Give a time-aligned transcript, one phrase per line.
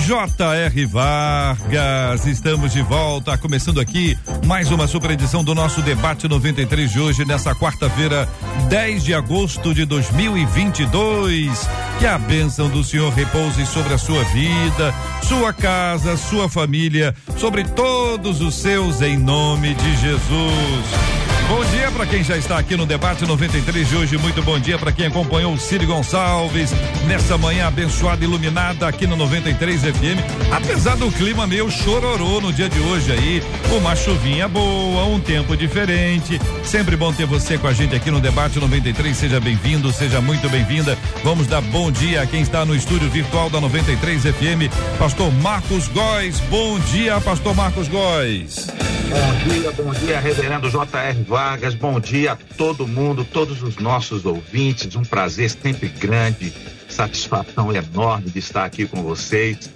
[0.00, 0.86] J.R.
[0.86, 7.00] Vargas, estamos de volta, começando aqui mais uma super edição do nosso debate 93 de
[7.00, 8.28] hoje, nessa quarta-feira,
[8.68, 11.68] 10 de agosto de 2022.
[11.98, 17.64] Que a bênção do Senhor repouse sobre a sua vida, sua casa, sua família, sobre
[17.64, 21.25] todos os seus, em nome de Jesus.
[21.48, 24.18] Bom dia para quem já está aqui no debate 93 de hoje.
[24.18, 26.72] Muito bom dia para quem acompanhou o Ciro Gonçalves
[27.06, 30.50] nessa manhã abençoada iluminada aqui no 93 FM.
[30.50, 33.42] Apesar do clima meio chororô no dia de hoje aí,
[33.78, 36.40] uma chuvinha boa, um tempo diferente.
[36.64, 39.16] Sempre bom ter você com a gente aqui no debate 93.
[39.16, 40.98] Seja bem-vindo, seja muito bem-vinda.
[41.22, 45.86] Vamos dar bom dia a quem está no estúdio virtual da 93 FM, Pastor Marcos
[45.86, 46.40] Góes.
[46.50, 48.66] Bom dia, Pastor Marcos Góes.
[49.08, 51.22] Bom dia, bom dia, Reverendo J.R.
[51.36, 51.74] Vargas.
[51.74, 54.96] Bom dia a todo mundo, todos os nossos ouvintes.
[54.96, 56.50] Um prazer sempre grande,
[56.88, 59.70] satisfação enorme de estar aqui com vocês.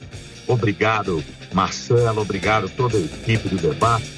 [0.47, 1.23] Obrigado,
[1.53, 2.23] Marcelo.
[2.23, 4.11] Obrigado toda a equipe do debate.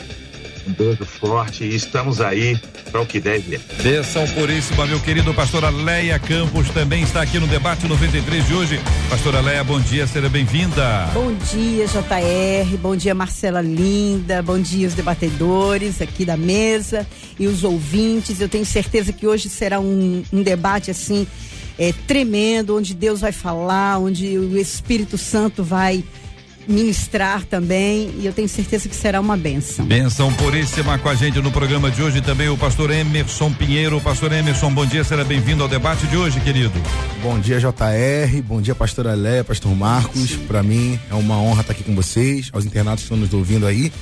[0.66, 2.56] Um beijo forte e estamos aí
[2.91, 3.58] para o que deve.
[3.82, 8.80] Bênção puríssima, meu querido pastor Aleia Campos também está aqui no debate 93 de hoje.
[9.10, 11.10] Pastora Aleia, bom dia, seja bem-vinda.
[11.12, 17.06] Bom dia, JR, bom dia, Marcela Linda, bom dia, os debatedores aqui da mesa
[17.38, 18.41] e os ouvintes.
[18.41, 21.26] Eu tenho certeza que hoje será um, um debate assim
[21.78, 26.04] é, tremendo, onde Deus vai falar, onde o Espírito Santo vai
[26.66, 29.84] ministrar também e eu tenho certeza que será uma benção.
[29.84, 34.00] Benção puríssima com a gente no programa de hoje também o pastor Emerson Pinheiro.
[34.00, 36.72] Pastor Emerson, bom dia, será bem-vindo ao debate de hoje, querido.
[37.22, 40.37] Bom dia, JR, bom dia, pastora Léa, pastor Marcos.
[40.48, 43.66] Para mim é uma honra estar aqui com vocês, aos internatos que estão nos ouvindo
[43.66, 43.92] aí.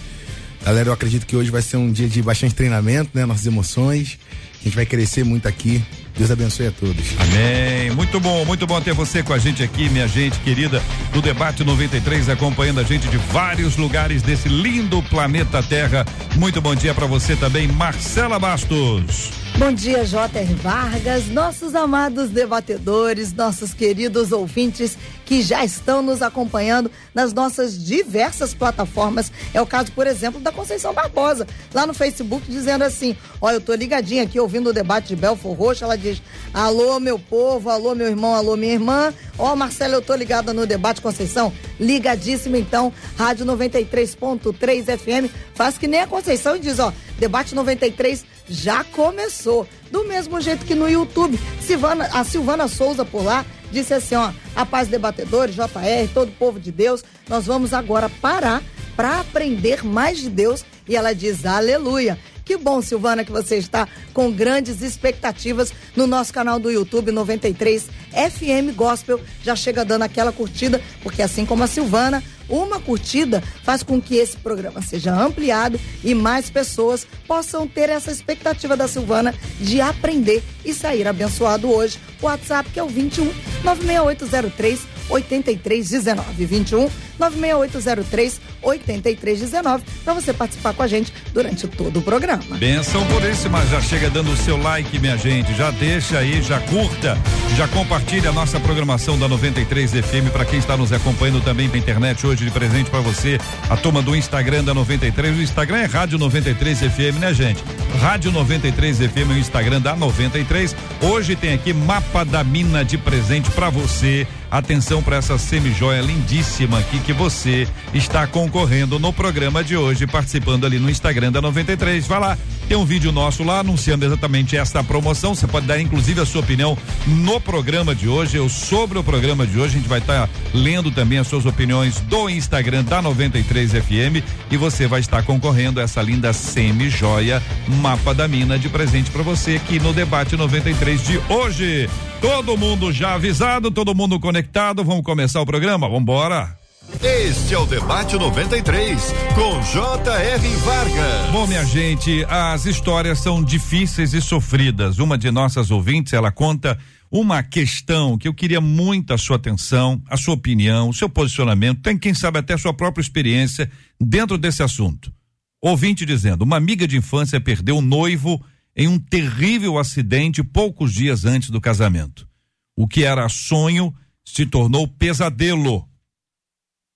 [0.65, 3.25] Galera, eu acredito que hoje vai ser um dia de bastante treinamento, né?
[3.25, 4.19] Nossas emoções.
[4.61, 5.83] A gente vai crescer muito aqui.
[6.17, 7.15] Deus abençoe a todos.
[7.19, 7.91] Amém.
[7.93, 10.83] Muito bom, muito bom ter você com a gente aqui, minha gente querida,
[11.13, 16.05] do Debate 93, acompanhando a gente de vários lugares desse lindo planeta Terra.
[16.37, 19.41] Muito bom dia para você também, Marcela Bastos.
[19.61, 20.55] Bom dia, J.R.
[20.55, 24.97] Vargas, nossos amados debatedores, nossos queridos ouvintes
[25.27, 29.31] que já estão nos acompanhando nas nossas diversas plataformas.
[29.53, 33.61] É o caso, por exemplo, da Conceição Barbosa, lá no Facebook, dizendo assim: Olha, eu
[33.61, 35.85] tô ligadinha aqui ouvindo o debate de Belfor Roxo.
[35.85, 36.21] Ela diz:
[36.53, 39.15] Alô, meu povo, alô, meu irmão, alô, minha irmã.
[39.39, 41.53] Ó, oh, Marcelo, eu tô ligada no debate, Conceição.
[41.79, 45.33] Ligadíssima, então, Rádio 93.3 FM.
[45.55, 49.67] Faz que nem a Conceição e diz: Ó, debate 93 já começou.
[49.93, 54.33] Do mesmo jeito que no YouTube, Silvana, a Silvana Souza por lá disse assim, ó,
[54.57, 58.61] a paz debatedores, JR, todo o povo de Deus, nós vamos agora parar
[58.97, 62.19] para aprender mais de Deus e ela diz aleluia.
[62.51, 67.85] Que bom, Silvana, que você está com grandes expectativas no nosso canal do YouTube 93
[68.11, 69.21] FM Gospel.
[69.41, 74.17] Já chega dando aquela curtida, porque assim como a Silvana, uma curtida faz com que
[74.17, 80.43] esse programa seja ampliado e mais pessoas possam ter essa expectativa da Silvana de aprender
[80.65, 82.01] e sair abençoado hoje.
[82.21, 83.33] O WhatsApp que é o 21
[83.63, 86.89] 96803 8319 21
[87.19, 92.43] 96803 8319 para você participar com a gente durante todo o programa.
[92.57, 97.19] Benção puríssima, já chega dando o seu like, minha gente, já deixa aí, já curta,
[97.57, 101.83] já compartilha a nossa programação da 93 FM para quem está nos acompanhando também pela
[101.83, 103.39] internet hoje de presente para você,
[103.69, 107.63] a turma do Instagram da 93, o Instagram é Rádio 93 FM, né, gente?
[107.99, 110.75] Rádio 93 FM, o Instagram da 93.
[111.03, 114.27] Hoje tem aqui mapa da mina de presente para você.
[114.51, 120.65] Atenção para essa semijoia lindíssima aqui que você está concorrendo no programa de hoje, participando
[120.65, 122.07] ali no Instagram da 93.
[122.07, 122.39] Vai lá,
[122.71, 125.35] tem um vídeo nosso lá anunciando exatamente esta promoção.
[125.35, 129.45] Você pode dar inclusive a sua opinião no programa de hoje, ou sobre o programa
[129.45, 129.75] de hoje.
[129.75, 134.25] A gente vai estar tá lendo também as suas opiniões do Instagram da 93 FM
[134.53, 139.25] e você vai estar concorrendo a essa linda semi-joia mapa da mina de presente para
[139.25, 141.91] você aqui no debate 93 de hoje.
[142.21, 144.85] Todo mundo já avisado, todo mundo conectado.
[144.85, 145.89] Vamos começar o programa?
[145.89, 146.60] Vamos embora.
[147.03, 150.57] Este é o Debate 93, com J.R.
[150.57, 151.31] Vargas.
[151.31, 154.99] Bom, minha gente, as histórias são difíceis e sofridas.
[154.99, 156.79] Uma de nossas ouvintes, ela conta
[157.11, 161.83] uma questão que eu queria muito a sua atenção, a sua opinião, o seu posicionamento,
[161.83, 165.13] tem quem sabe até a sua própria experiência dentro desse assunto.
[165.61, 168.43] Ouvinte dizendo: uma amiga de infância perdeu o noivo
[168.75, 172.27] em um terrível acidente poucos dias antes do casamento.
[172.75, 173.95] O que era sonho
[174.25, 175.90] se tornou pesadelo.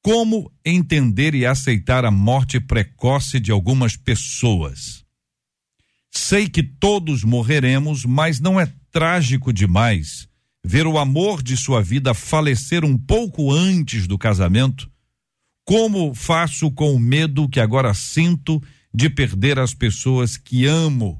[0.04, 5.02] Como entender e aceitar a morte precoce de algumas pessoas?
[6.12, 10.28] Sei que todos morreremos, mas não é trágico demais
[10.62, 14.92] ver o amor de sua vida falecer um pouco antes do casamento?
[15.64, 18.62] Como faço com o medo que agora sinto
[18.92, 21.18] de perder as pessoas que amo?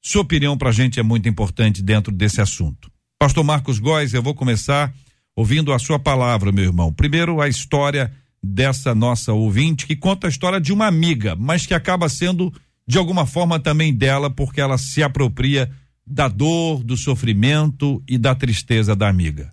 [0.00, 2.90] Sua opinião para a gente é muito importante dentro desse assunto.
[3.18, 4.94] Pastor Marcos Góes, eu vou começar
[5.40, 6.92] ouvindo a sua palavra, meu irmão.
[6.92, 11.72] Primeiro, a história dessa nossa ouvinte, que conta a história de uma amiga, mas que
[11.72, 12.52] acaba sendo
[12.86, 15.70] de alguma forma também dela, porque ela se apropria
[16.06, 19.50] da dor, do sofrimento e da tristeza da amiga.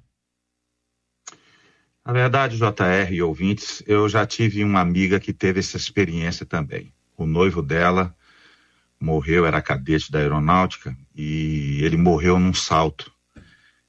[2.06, 6.92] Na verdade, JR e ouvintes, eu já tive uma amiga que teve essa experiência também.
[7.16, 8.14] O noivo dela
[9.00, 13.10] morreu, era cadete da aeronáutica, e ele morreu num salto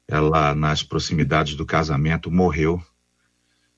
[0.09, 2.83] ela nas proximidades do casamento morreu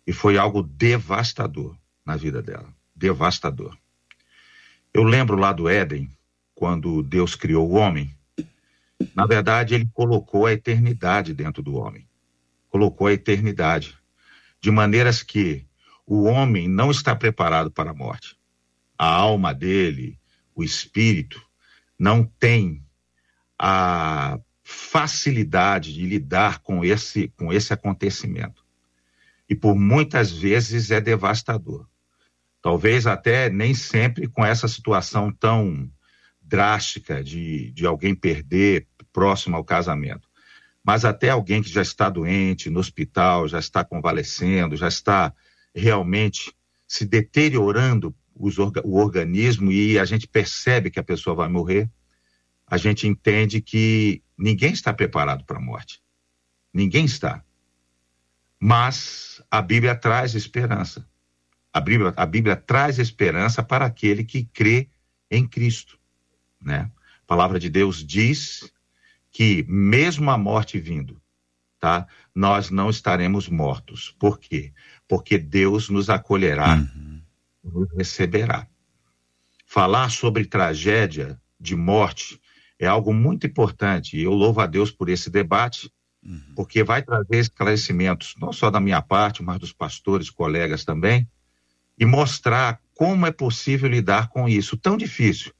[0.06, 3.76] e foi algo devastador na vida dela, devastador.
[4.94, 6.08] Eu lembro lá do Éden,
[6.54, 8.16] quando Deus criou o homem,
[9.14, 12.06] na verdade ele colocou a eternidade dentro do homem.
[12.68, 13.98] Colocou a eternidade
[14.60, 15.66] de maneiras que
[16.06, 18.36] o homem não está preparado para a morte.
[18.96, 20.18] A alma dele,
[20.54, 21.42] o espírito,
[21.98, 22.84] não tem
[23.58, 24.38] a
[24.72, 28.64] facilidade de lidar com esse, com esse acontecimento.
[29.48, 31.88] E por muitas vezes é devastador.
[32.62, 35.90] Talvez até nem sempre com essa situação tão
[36.40, 40.28] drástica de, de alguém perder próximo ao casamento.
[40.84, 45.34] Mas até alguém que já está doente no hospital, já está convalescendo, já está
[45.74, 46.54] realmente
[46.86, 51.90] se deteriorando os, o organismo e a gente percebe que a pessoa vai morrer,
[52.66, 56.02] a gente entende que ninguém está preparado para a morte.
[56.72, 57.44] Ninguém está.
[58.58, 61.06] Mas a Bíblia traz esperança.
[61.72, 64.88] A Bíblia, a Bíblia traz esperança para aquele que crê
[65.30, 65.98] em Cristo.
[66.60, 66.90] Né?
[67.22, 68.72] A palavra de Deus diz
[69.30, 71.20] que, mesmo a morte vindo,
[71.78, 72.06] tá?
[72.34, 74.14] nós não estaremos mortos.
[74.18, 74.72] Por quê?
[75.06, 77.22] Porque Deus nos acolherá, uhum.
[77.62, 78.66] nos receberá.
[79.64, 82.39] Falar sobre tragédia de morte
[82.80, 85.92] é algo muito importante e eu louvo a Deus por esse debate,
[86.24, 86.54] uhum.
[86.56, 91.28] porque vai trazer esclarecimentos, não só da minha parte, mas dos pastores, colegas também,
[91.98, 95.52] e mostrar como é possível lidar com isso tão difícil,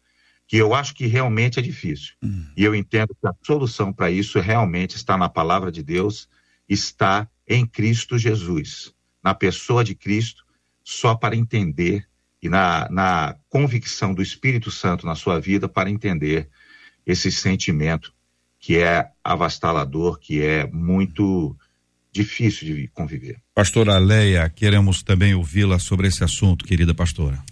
[0.47, 2.15] que eu acho que realmente é difícil.
[2.23, 2.51] Uhum.
[2.57, 6.27] E eu entendo que a solução para isso realmente está na palavra de Deus,
[6.67, 10.43] está em Cristo Jesus, na pessoa de Cristo,
[10.83, 12.09] só para entender
[12.43, 16.49] e na, na convicção do Espírito Santo na sua vida para entender
[17.07, 18.13] esse sentimento
[18.59, 21.57] que é avastalador, que é muito
[22.13, 23.39] difícil de conviver.
[23.55, 27.43] Pastora Leia, queremos também ouvi-la sobre esse assunto, querida pastora.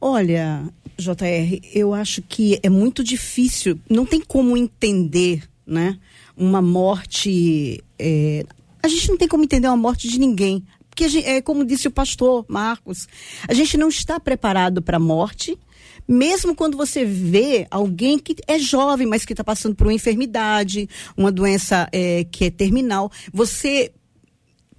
[0.00, 0.62] Olha,
[0.98, 5.98] JR, eu acho que é muito difícil, não tem como entender, né?
[6.36, 7.82] Uma morte.
[7.98, 8.44] É,
[8.82, 10.62] a gente não tem como entender uma morte de ninguém.
[10.90, 13.08] Porque, gente, é como disse o pastor Marcos,
[13.48, 15.58] a gente não está preparado para a morte
[16.06, 20.88] mesmo quando você vê alguém que é jovem, mas que está passando por uma enfermidade,
[21.16, 23.92] uma doença é, que é terminal, você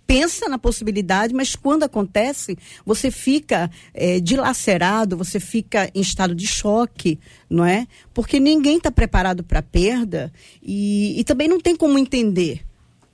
[0.07, 6.45] pensa na possibilidade, mas quando acontece, você fica é, dilacerado, você fica em estado de
[6.47, 7.87] choque, não é?
[8.13, 12.61] Porque ninguém está preparado para a perda e, e também não tem como entender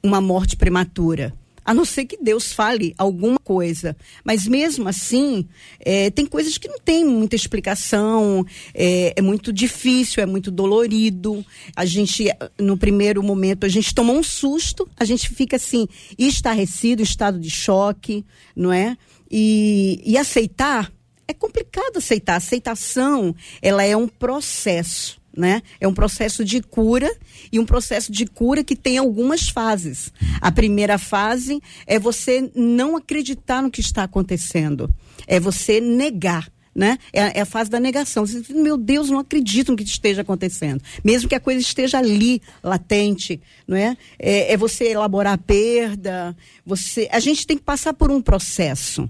[0.03, 3.95] uma morte prematura a não ser que Deus fale alguma coisa.
[4.23, 5.47] Mas mesmo assim,
[5.79, 11.45] é, tem coisas que não tem muita explicação, é, é, muito difícil, é muito dolorido.
[11.75, 12.27] A gente,
[12.59, 15.87] no primeiro momento, a gente toma um susto, a gente fica assim,
[16.17, 18.25] estarrecido, estado de choque,
[18.55, 18.97] não é?
[19.29, 20.91] E, e aceitar,
[21.27, 22.33] é complicado aceitar.
[22.33, 25.61] A aceitação, ela é um processo né?
[25.79, 27.09] É um processo de cura
[27.51, 30.11] e um processo de cura que tem algumas fases.
[30.39, 34.89] A primeira fase é você não acreditar no que está acontecendo,
[35.27, 36.97] é você negar né?
[37.11, 38.25] É, é, a fase da negação.
[38.25, 40.81] Você, meu Deus, não acredito no que esteja acontecendo.
[41.03, 43.97] Mesmo que a coisa esteja ali, latente, não é?
[44.17, 46.35] É, é você elaborar a perda.
[46.65, 49.09] Você, a gente tem que passar por um processo.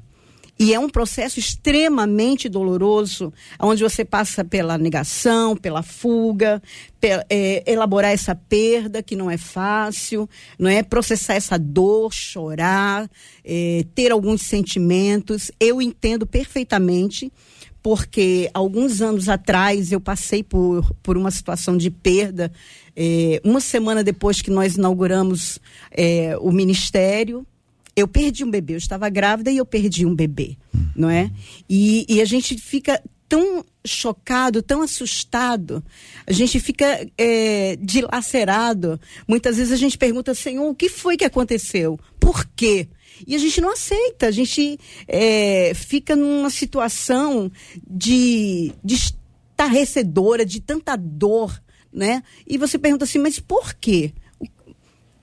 [0.61, 6.61] E é um processo extremamente doloroso, onde você passa pela negação, pela fuga,
[7.01, 13.09] é, elaborar essa perda que não é fácil, não é processar essa dor, chorar,
[13.43, 15.51] é, ter alguns sentimentos.
[15.59, 17.33] Eu entendo perfeitamente
[17.81, 22.51] porque alguns anos atrás eu passei por, por uma situação de perda.
[22.95, 27.47] É, uma semana depois que nós inauguramos é, o ministério,
[27.95, 28.73] eu perdi um bebê.
[28.73, 30.57] Eu estava grávida e eu perdi um bebê,
[30.95, 31.31] não é?
[31.69, 35.81] E, e a gente fica tão chocado, tão assustado,
[36.27, 38.99] a gente fica é, dilacerado.
[39.25, 41.97] Muitas vezes a gente pergunta, Senhor, o que foi que aconteceu?
[42.19, 42.89] Por quê?
[43.25, 47.51] E a gente não aceita, a gente é, fica numa situação
[47.89, 52.23] de, de estarrecedora, de tanta dor, né?
[52.45, 54.13] E você pergunta assim, mas por quê?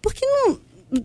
[0.01, 0.61] Porque não,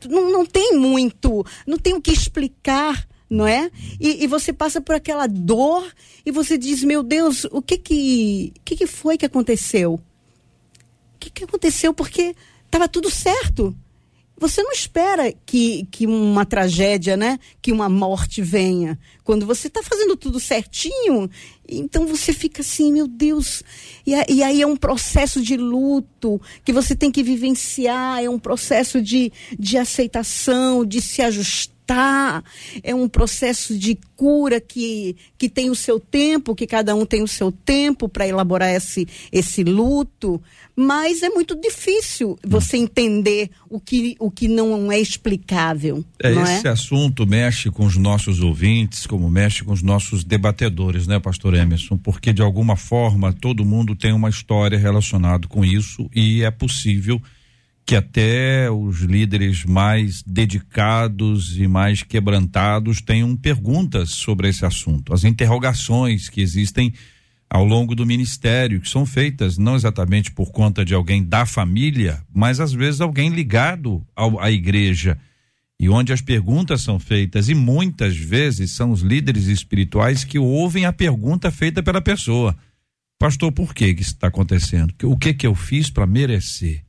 [0.10, 3.72] não, não tem muito, não tem o que explicar não é?
[4.00, 5.92] E, e, você passa por aquela dor
[6.24, 9.96] e você diz, meu Deus, o que que, que, que foi que aconteceu?
[9.96, 11.96] O que, que aconteceu?
[11.96, 13.76] Porque estava tudo certo.
[14.38, 17.40] Você não espera que, que uma tragédia, né?
[17.62, 19.00] Que uma morte venha.
[19.24, 21.30] Quando você está fazendo tudo certinho,
[21.68, 23.64] então você fica assim, meu Deus.
[24.06, 28.40] E, e, aí é um processo de luto que você tem que vivenciar, é um
[28.40, 32.44] processo de, de aceitação, de se ajustar tratar,
[32.82, 37.22] é um processo de cura que, que tem o seu tempo, que cada um tem
[37.22, 40.42] o seu tempo para elaborar esse, esse luto,
[40.76, 46.04] mas é muito difícil você entender o que, o que não é explicável.
[46.22, 46.72] É, esse é?
[46.72, 51.98] assunto mexe com os nossos ouvintes, como mexe com os nossos debatedores, né, pastor Emerson?
[51.98, 57.22] Porque de alguma forma todo mundo tem uma história relacionada com isso e é possível
[57.86, 65.14] que até os líderes mais dedicados e mais quebrantados tenham perguntas sobre esse assunto.
[65.14, 66.94] As interrogações que existem
[67.50, 72.24] ao longo do ministério, que são feitas não exatamente por conta de alguém da família,
[72.34, 75.20] mas às vezes alguém ligado ao, à igreja.
[75.80, 80.86] E onde as perguntas são feitas, e muitas vezes são os líderes espirituais que ouvem
[80.86, 82.56] a pergunta feita pela pessoa.
[83.20, 84.94] Pastor, por que, que isso está acontecendo?
[85.04, 86.84] O que que eu fiz para merecer?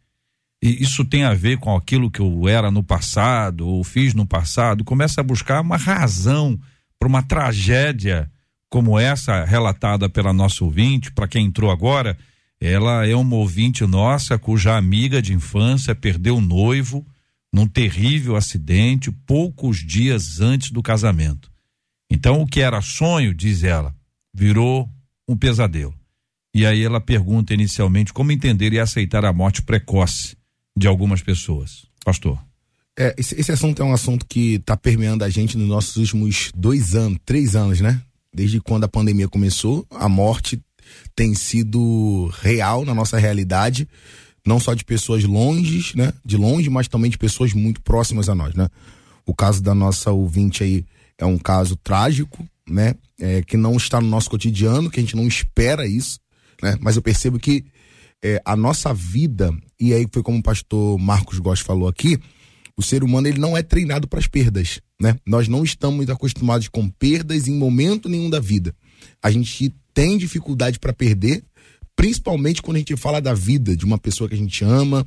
[0.64, 4.24] E isso tem a ver com aquilo que eu era no passado ou fiz no
[4.24, 6.58] passado, começa a buscar uma razão
[6.98, 8.30] para uma tragédia
[8.70, 12.16] como essa relatada pela nossa ouvinte, para quem entrou agora,
[12.58, 17.06] ela é uma ouvinte nossa cuja amiga de infância perdeu o noivo
[17.52, 21.52] num terrível acidente poucos dias antes do casamento.
[22.10, 23.94] Então, o que era sonho, diz ela,
[24.32, 24.88] virou
[25.28, 25.94] um pesadelo.
[26.54, 30.34] E aí ela pergunta inicialmente como entender e aceitar a morte precoce
[30.76, 31.86] de algumas pessoas.
[32.04, 32.38] Pastor.
[32.96, 36.50] É, esse, esse assunto é um assunto que está permeando a gente nos nossos últimos
[36.54, 38.00] dois anos, três anos, né?
[38.32, 40.60] Desde quando a pandemia começou, a morte
[41.14, 43.88] tem sido real na nossa realidade,
[44.46, 46.12] não só de pessoas longe, né?
[46.24, 48.68] De longe, mas também de pessoas muito próximas a nós, né?
[49.26, 50.84] O caso da nossa ouvinte aí
[51.18, 52.94] é um caso trágico, né?
[53.18, 56.20] É, que não está no nosso cotidiano, que a gente não espera isso,
[56.62, 56.76] né?
[56.80, 57.64] Mas eu percebo que
[58.24, 62.18] é, a nossa vida, e aí foi como o pastor Marcos Góes falou aqui,
[62.74, 65.14] o ser humano ele não é treinado para as perdas, né?
[65.26, 68.74] Nós não estamos acostumados com perdas em momento nenhum da vida.
[69.22, 71.44] A gente tem dificuldade para perder,
[71.94, 75.06] principalmente quando a gente fala da vida de uma pessoa que a gente ama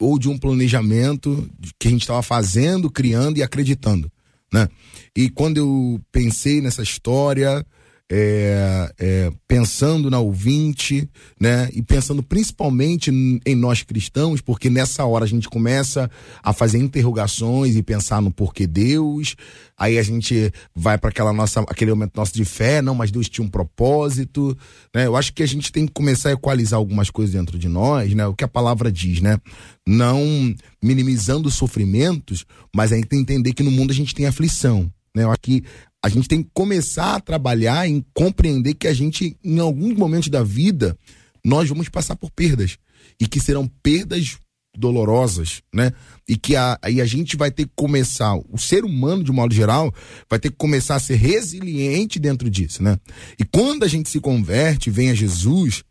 [0.00, 1.48] ou de um planejamento
[1.78, 4.10] que a gente estava fazendo, criando e acreditando,
[4.52, 4.68] né?
[5.16, 7.64] E quando eu pensei nessa história,
[8.10, 11.68] é, é, pensando na ouvinte, né?
[11.74, 16.10] E pensando principalmente em nós cristãos, porque nessa hora a gente começa
[16.42, 19.36] a fazer interrogações e pensar no porquê Deus.
[19.76, 23.28] Aí a gente vai para aquela nossa, aquele momento nosso de fé, não, mas Deus
[23.28, 24.56] tinha um propósito,
[24.94, 25.06] né?
[25.06, 28.14] Eu acho que a gente tem que começar a equalizar algumas coisas dentro de nós,
[28.14, 28.26] né?
[28.26, 29.38] O que a palavra diz, né?
[29.86, 34.14] Não minimizando os sofrimentos, mas a gente tem que entender que no mundo a gente
[34.14, 34.90] tem aflição.
[35.14, 35.24] Né?
[35.24, 35.64] Eu acho que
[36.02, 40.28] a gente tem que começar a trabalhar em compreender que a gente, em alguns momentos
[40.28, 40.96] da vida,
[41.44, 42.78] nós vamos passar por perdas.
[43.20, 44.38] E que serão perdas
[44.76, 45.92] dolorosas, né?
[46.28, 49.52] E que a, aí a gente vai ter que começar, o ser humano, de modo
[49.52, 49.92] geral,
[50.30, 52.98] vai ter que começar a ser resiliente dentro disso, né?
[53.38, 55.82] E quando a gente se converte, vem a Jesus,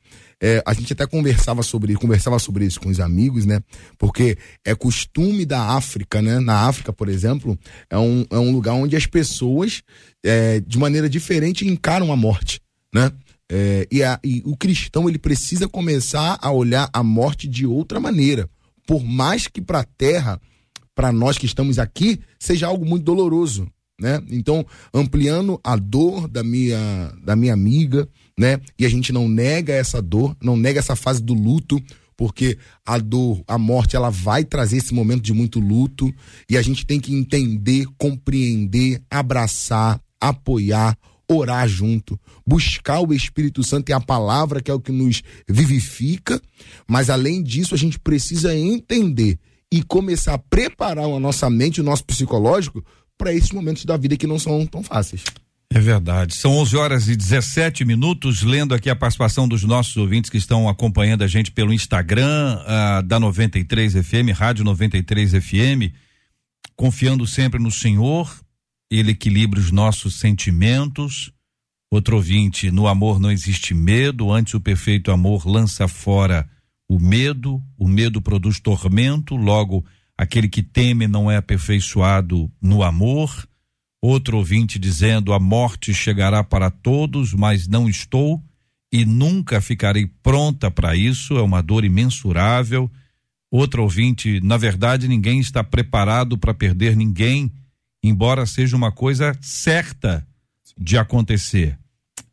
[0.41, 3.59] é, a gente até conversava sobre, conversava sobre isso com os amigos, né?
[3.97, 6.39] Porque é costume da África, né?
[6.39, 7.57] Na África, por exemplo,
[7.89, 9.81] é um, é um lugar onde as pessoas,
[10.23, 12.61] é, de maneira diferente, encaram a morte.
[12.93, 13.11] né?
[13.49, 17.99] É, e, a, e o cristão ele precisa começar a olhar a morte de outra
[17.99, 18.49] maneira.
[18.85, 20.39] Por mais que para a terra,
[20.93, 23.67] para nós que estamos aqui, seja algo muito doloroso,
[23.99, 24.21] né?
[24.29, 28.59] Então, ampliando a dor da minha, da minha amiga, né?
[28.77, 31.81] E a gente não nega essa dor, não nega essa fase do luto,
[32.15, 36.13] porque a dor, a morte, ela vai trazer esse momento de muito luto
[36.49, 40.97] e a gente tem que entender, compreender, abraçar, apoiar,
[41.29, 46.41] orar junto, buscar o Espírito Santo e a palavra que é o que nos vivifica,
[46.87, 49.37] mas além disso a gente precisa entender
[49.71, 52.83] e começar a preparar a nossa mente, o nosso psicológico
[53.17, 55.23] para esses momentos da vida que não são tão fáceis.
[55.73, 56.35] É verdade.
[56.35, 58.41] São 11 horas e 17 minutos.
[58.41, 63.03] Lendo aqui a participação dos nossos ouvintes que estão acompanhando a gente pelo Instagram uh,
[63.03, 65.93] da 93 FM, Rádio 93 FM.
[66.75, 68.33] Confiando sempre no Senhor,
[68.89, 71.31] Ele equilibra os nossos sentimentos.
[71.91, 76.47] Outro ouvinte: no amor não existe medo, antes o perfeito amor lança fora
[76.89, 77.61] o medo.
[77.77, 79.85] O medo produz tormento, logo,
[80.17, 83.47] aquele que teme não é aperfeiçoado no amor.
[84.01, 88.43] Outro ouvinte dizendo: A morte chegará para todos, mas não estou
[88.91, 92.89] e nunca ficarei pronta para isso, é uma dor imensurável.
[93.49, 97.51] Outro ouvinte: Na verdade, ninguém está preparado para perder ninguém,
[98.03, 100.25] embora seja uma coisa certa
[100.77, 101.77] de acontecer.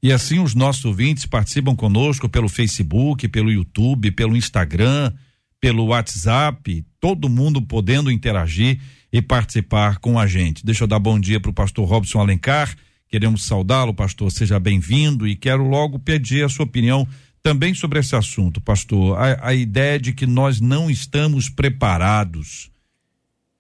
[0.03, 5.11] E assim os nossos ouvintes participam conosco pelo Facebook, pelo YouTube, pelo Instagram,
[5.59, 8.79] pelo WhatsApp, todo mundo podendo interagir
[9.15, 10.67] e participar com a gente.
[10.67, 12.75] Deixa eu dar bom dia para o pastor Robson Alencar.
[13.07, 14.33] Queremos saudá-lo, pastor.
[14.33, 17.07] Seja bem-vindo e quero logo pedir a sua opinião
[17.41, 19.17] também sobre esse assunto, pastor.
[19.17, 22.73] A, a ideia de que nós não estamos preparados.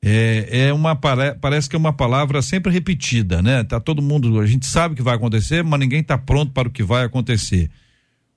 [0.02, 3.62] É, é uma parece que é uma palavra sempre repetida, né?
[3.62, 6.66] Tá todo mundo, a gente sabe o que vai acontecer, mas ninguém está pronto para
[6.66, 7.70] o que vai acontecer.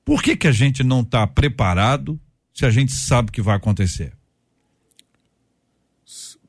[0.05, 2.19] Por que que a gente não está preparado
[2.53, 4.16] se a gente sabe o que vai acontecer?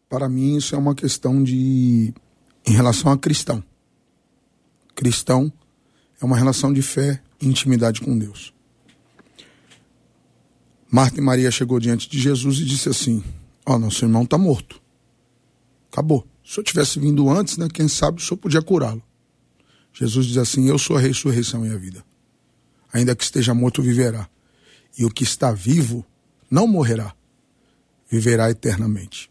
[0.09, 2.13] Para mim isso é uma questão de
[2.67, 3.63] em relação a cristão.
[4.95, 5.53] Cristão
[6.21, 8.53] é uma relação de fé e intimidade com Deus.
[10.91, 13.23] Marta e Maria chegou diante de Jesus e disse assim:
[13.65, 14.81] Ó, oh, nosso irmão está morto.
[15.93, 16.27] Acabou.
[16.45, 19.03] Se eu tivesse vindo antes, né, quem sabe o senhor podia curá-lo.
[19.93, 22.05] Jesus diz assim: Eu sou a ressurreição e a vida.
[22.93, 24.29] Ainda que esteja morto, viverá.
[24.99, 26.05] E o que está vivo
[26.51, 27.15] não morrerá,
[28.11, 29.31] viverá eternamente.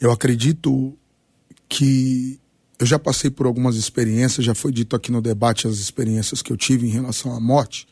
[0.00, 0.96] Eu acredito
[1.68, 2.40] que
[2.78, 6.52] eu já passei por algumas experiências, já foi dito aqui no debate as experiências que
[6.52, 7.86] eu tive em relação à morte.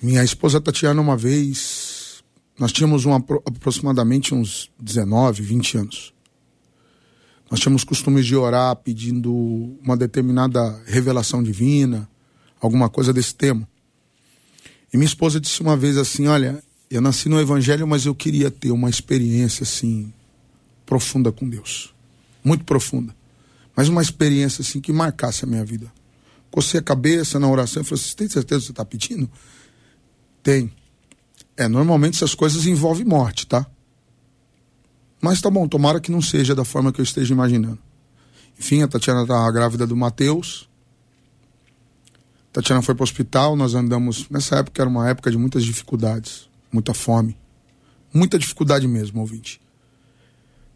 [0.00, 2.22] Minha esposa Tatiana, uma vez,
[2.58, 6.14] nós tínhamos um, aproximadamente uns 19, 20 anos.
[7.50, 9.32] Nós tínhamos costumes de orar pedindo
[9.82, 12.08] uma determinada revelação divina,
[12.60, 13.66] alguma coisa desse tema.
[14.92, 18.50] E minha esposa disse uma vez assim: Olha, eu nasci no Evangelho, mas eu queria
[18.50, 20.12] ter uma experiência assim
[20.86, 21.94] profunda com Deus,
[22.42, 23.14] muito profunda,
[23.76, 25.92] mas uma experiência assim que marcasse a minha vida.
[26.50, 29.30] Cocei a cabeça na oração e falei: Você tem certeza que você está pedindo?
[30.42, 30.72] Tem.
[31.56, 33.66] É, normalmente essas coisas envolvem morte, tá?
[35.20, 37.78] Mas tá bom, tomara que não seja da forma que eu esteja imaginando.
[38.58, 40.68] Enfim, a Tatiana tá grávida do Mateus.
[42.52, 44.28] Tatiana foi para o hospital, nós andamos.
[44.30, 47.36] Nessa época era uma época de muitas dificuldades muita fome,
[48.12, 49.60] muita dificuldade mesmo, ouvinte.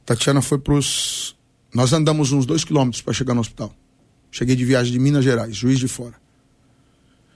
[0.05, 1.37] Tatiana foi pros.
[1.75, 3.75] Nós andamos uns dois quilômetros para chegar no hospital.
[4.31, 6.15] Cheguei de viagem de Minas Gerais, juiz de fora.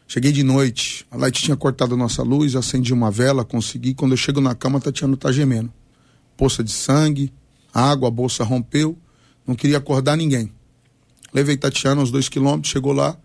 [0.09, 3.93] Cheguei de noite, a Light tinha cortado a nossa luz, acendi uma vela, consegui.
[3.93, 5.73] Quando eu chego na cama, Tatiana tá gemendo.
[6.37, 7.33] Poça de sangue,
[7.75, 8.97] água, a bolsa rompeu.
[9.47, 10.53] Não queria acordar ninguém.
[11.35, 13.19] Levei Tatiana uns dois quilômetros, chegou lá.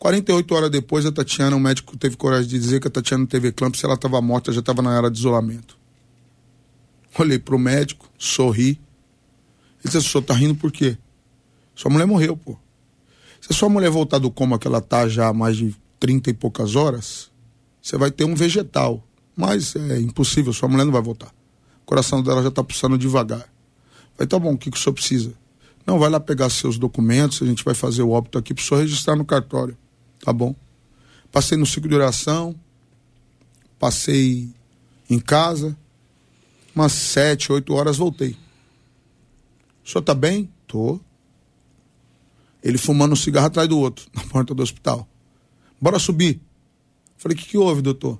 [0.00, 3.48] 48 horas depois, a Tatiana, o médico teve coragem de dizer que a Tatiana teve
[3.48, 5.76] eclâmpsia, ela estava morta, já estava na era de isolamento.
[7.18, 8.70] Olhei para o médico, sorri.
[8.70, 8.80] Ele
[9.84, 10.96] disse: o senhor está rindo por quê?
[11.74, 12.56] Sua mulher morreu, pô.
[13.42, 16.30] Se a sua mulher voltar do coma que ela tá já há mais de 30
[16.30, 17.30] e poucas horas,
[17.82, 19.06] você vai ter um vegetal.
[19.36, 21.30] Mas é impossível, sua mulher não vai voltar.
[21.82, 23.52] O coração dela já está pulsando devagar.
[24.16, 25.34] Vai, tá bom, o que, que o senhor precisa?
[25.86, 28.64] Não, vai lá pegar seus documentos, a gente vai fazer o óbito aqui para o
[28.64, 29.76] senhor registrar no cartório.
[30.24, 30.54] Tá bom.
[31.32, 32.54] Passei no ciclo de oração,
[33.78, 34.52] passei
[35.08, 35.76] em casa,
[36.74, 38.36] umas sete, oito horas voltei.
[39.84, 40.50] O senhor tá bem?
[40.66, 41.00] Tô.
[42.62, 45.08] Ele fumando um cigarro atrás do outro, na porta do hospital.
[45.80, 46.40] Bora subir.
[47.16, 48.18] Falei, o que, que houve, doutor?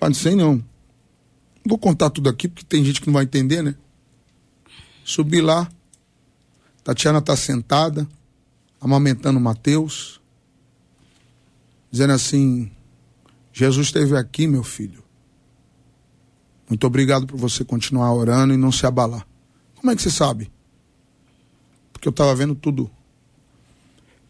[0.00, 0.64] Não sei não.
[1.66, 3.74] Vou contar tudo aqui, porque tem gente que não vai entender, né?
[5.04, 5.68] Subi lá.
[6.84, 8.08] Tatiana tá sentada.
[8.80, 10.20] amamentando Mateus,
[11.90, 12.70] dizendo assim:
[13.52, 15.02] Jesus esteve aqui, meu filho.
[16.68, 19.26] Muito obrigado por você continuar orando e não se abalar.
[19.74, 20.50] Como é que você sabe?
[21.92, 22.90] Porque eu estava vendo tudo.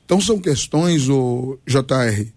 [0.05, 2.33] Então são questões, o JR,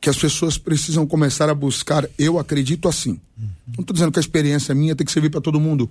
[0.00, 2.08] que as pessoas precisam começar a buscar.
[2.18, 3.20] Eu acredito assim.
[3.38, 3.48] Uhum.
[3.76, 5.88] Não estou dizendo que a experiência minha tem que servir para todo mundo.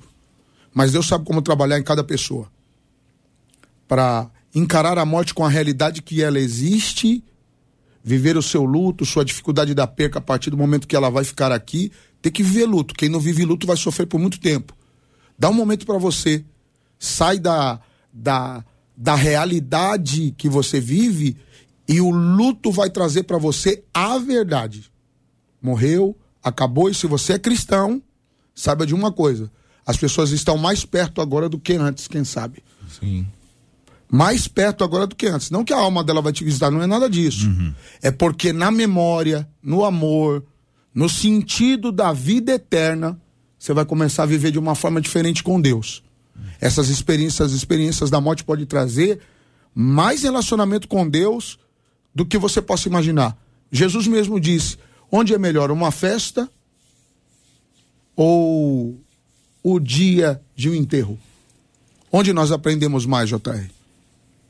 [0.74, 2.52] Mas Deus sabe como trabalhar em cada pessoa.
[3.88, 7.24] Para encarar a morte com a realidade que ela existe,
[8.04, 11.24] viver o seu luto, sua dificuldade da perca a partir do momento que ela vai
[11.24, 12.94] ficar aqui, ter que viver luto.
[12.94, 14.76] Quem não vive luto vai sofrer por muito tempo.
[15.40, 16.44] Dá um momento para você,
[17.00, 17.80] sai da,
[18.12, 18.64] da,
[18.96, 21.38] da realidade que você vive
[21.88, 24.92] e o luto vai trazer para você a verdade.
[25.62, 28.02] Morreu, acabou, e se você é cristão,
[28.54, 29.50] saiba de uma coisa:
[29.86, 32.64] as pessoas estão mais perto agora do que antes, quem sabe.
[33.00, 33.26] Sim.
[34.16, 35.50] Mais perto agora do que antes.
[35.50, 37.48] Não que a alma dela vai te visitar, não é nada disso.
[37.48, 37.74] Uhum.
[38.00, 40.46] É porque na memória, no amor,
[40.94, 43.20] no sentido da vida eterna,
[43.58, 46.04] você vai começar a viver de uma forma diferente com Deus.
[46.62, 49.20] Essas experiências, as experiências da morte podem trazer
[49.74, 51.58] mais relacionamento com Deus
[52.14, 53.36] do que você possa imaginar.
[53.72, 54.78] Jesus mesmo disse:
[55.12, 56.48] onde é melhor, uma festa
[58.16, 58.96] ou
[59.64, 61.18] o dia de um enterro?
[62.12, 63.73] Onde nós aprendemos mais, JR?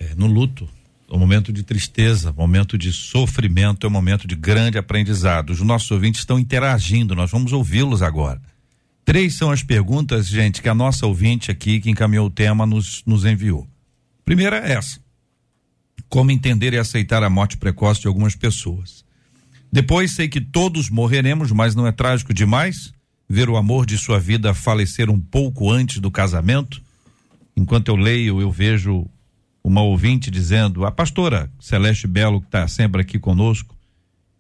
[0.04, 0.68] É, no luto.
[1.08, 5.52] O momento de tristeza, momento de sofrimento é um momento de grande aprendizado.
[5.52, 8.42] Os nossos ouvintes estão interagindo, nós vamos ouvi-los agora.
[9.06, 13.04] Três são as perguntas, gente, que a nossa ouvinte aqui, que encaminhou o tema, nos,
[13.06, 13.68] nos enviou.
[14.26, 15.00] Primeira é essa:
[16.10, 19.06] Como entender e aceitar a morte precoce de algumas pessoas?
[19.72, 22.94] Depois, sei que todos morreremos, mas não é trágico demais
[23.30, 26.82] ver o amor de sua vida falecer um pouco antes do casamento?
[27.56, 29.08] Enquanto eu leio, eu vejo
[29.64, 33.76] uma ouvinte dizendo: A pastora Celeste Belo, que está sempre aqui conosco,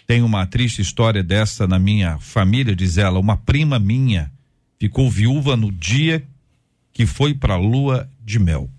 [0.05, 3.19] tem uma triste história dessa na minha família, diz ela.
[3.19, 4.31] Uma prima minha
[4.79, 6.23] ficou viúva no dia
[6.91, 8.69] que foi para a lua de mel.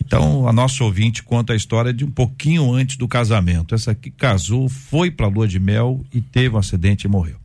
[0.00, 3.76] Então, a nossa ouvinte conta a história de um pouquinho antes do casamento.
[3.76, 7.36] Essa que casou, foi para a lua de mel e teve um acidente e morreu.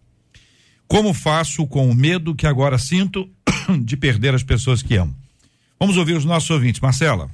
[0.87, 3.29] Como faço com o medo que agora sinto
[3.83, 5.15] de perder as pessoas que amo?
[5.79, 6.81] Vamos ouvir os nossos ouvintes.
[6.81, 7.29] Marcela.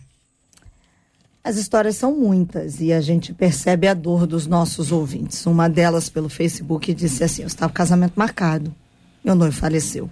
[1.43, 5.43] As histórias são muitas e a gente percebe a dor dos nossos ouvintes.
[5.47, 8.73] Uma delas pelo Facebook disse assim: Eu estava casamento marcado.
[9.23, 10.08] Meu noivo faleceu.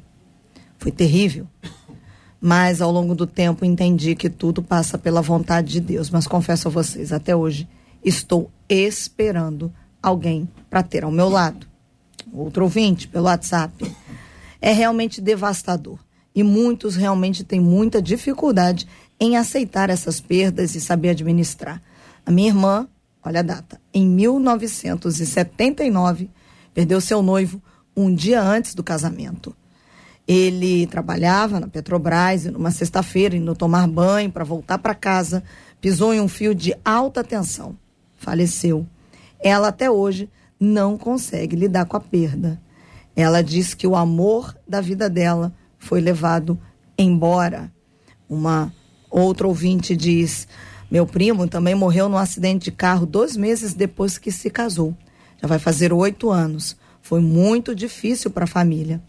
[0.80, 1.46] Foi terrível.
[2.42, 6.10] Mas ao longo do tempo entendi que tudo passa pela vontade de Deus.
[6.10, 7.68] Mas confesso a vocês, até hoje
[8.04, 11.68] estou esperando alguém para ter ao meu lado.
[12.34, 13.96] Outro ouvinte pelo WhatsApp.
[14.60, 16.00] É realmente devastador.
[16.34, 18.88] E muitos realmente têm muita dificuldade
[19.20, 21.82] em aceitar essas perdas e saber administrar.
[22.26, 22.88] A minha irmã,
[23.24, 26.30] olha a data, em 1979,
[26.74, 27.62] perdeu seu noivo
[27.96, 29.56] um dia antes do casamento.
[30.28, 35.44] Ele trabalhava na Petrobras e numa sexta-feira, indo tomar banho para voltar para casa,
[35.82, 37.76] pisou em um fio de alta tensão.
[38.16, 38.86] Faleceu.
[39.40, 40.30] Ela até hoje
[40.60, 42.62] não consegue lidar com a perda.
[43.16, 46.60] Ela diz que o amor da vida dela foi levado
[46.98, 47.72] embora.
[48.30, 48.72] Uma
[49.10, 50.48] outra ouvinte diz:
[50.89, 54.95] Meu primo também morreu num acidente de carro dois meses depois que se casou.
[55.41, 56.76] Já vai fazer oito anos.
[57.02, 59.02] Foi muito difícil para a família,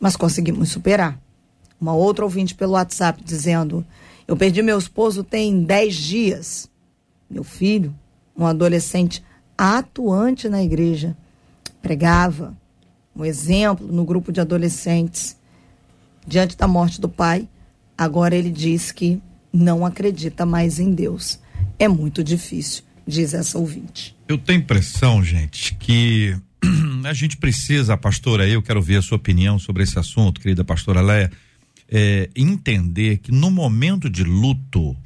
[0.00, 1.18] mas conseguimos superar.
[1.80, 3.86] Uma outra ouvinte pelo WhatsApp dizendo:
[4.26, 6.68] Eu perdi meu esposo tem dez dias.
[7.30, 7.94] Meu filho,
[8.36, 9.22] um adolescente
[9.56, 11.16] atuante na igreja,
[11.82, 12.56] pregava,
[13.14, 15.36] um exemplo no grupo de adolescentes.
[16.26, 17.48] Diante da morte do pai,
[17.96, 19.20] agora ele diz que
[19.52, 21.38] não acredita mais em Deus.
[21.78, 24.16] É muito difícil, diz essa ouvinte.
[24.28, 26.36] Eu tenho impressão, gente, que
[27.04, 31.00] a gente precisa, pastora, eu quero ver a sua opinião sobre esse assunto, querida pastora
[31.00, 31.30] Leia,
[31.90, 34.96] é, entender que no momento de luto,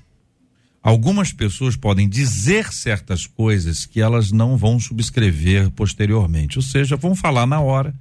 [0.83, 7.15] algumas pessoas podem dizer certas coisas que elas não vão subscrever posteriormente, ou seja, vão
[7.15, 7.95] falar na hora,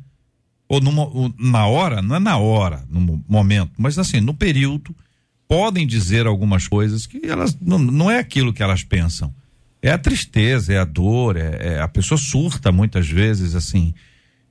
[0.68, 4.96] ou numa, na hora, não é na hora, no momento, mas assim, no período,
[5.52, 9.34] podem dizer algumas coisas que elas não, não é aquilo que elas pensam
[9.82, 13.94] é a tristeza, é a dor, é, é, a pessoa surta muitas vezes assim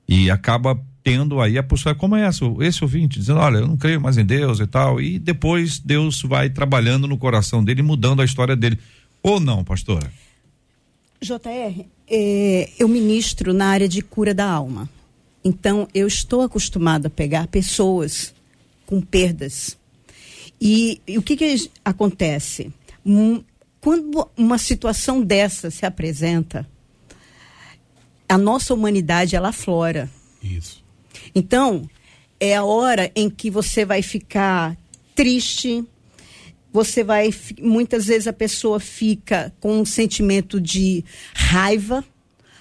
[0.07, 3.79] e acaba tendo aí a postura como é essa, esse ouvinte dizendo, olha, eu não
[3.79, 8.21] creio mais em Deus e tal, e depois Deus vai trabalhando no coração dele, mudando
[8.21, 8.79] a história dele.
[9.23, 10.13] Ou não, pastora?
[11.23, 14.87] JR, é, eu ministro na área de cura da alma.
[15.43, 18.35] Então, eu estou acostumada a pegar pessoas
[18.85, 19.80] com perdas.
[20.61, 22.73] E, e o que, que acontece?
[23.81, 26.69] quando uma situação dessa se apresenta,
[28.29, 30.09] a nossa humanidade ela aflora.
[30.43, 30.85] Isso.
[31.35, 31.89] Então,
[32.39, 34.77] é a hora em que você vai ficar
[35.15, 35.85] triste,
[36.73, 42.05] você vai muitas vezes a pessoa fica com um sentimento de raiva,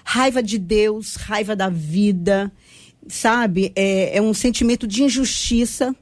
[0.03, 2.51] raiva de Deus, raiva da vida,
[3.07, 3.71] sabe?
[3.75, 5.95] É, é um sentimento de injustiça.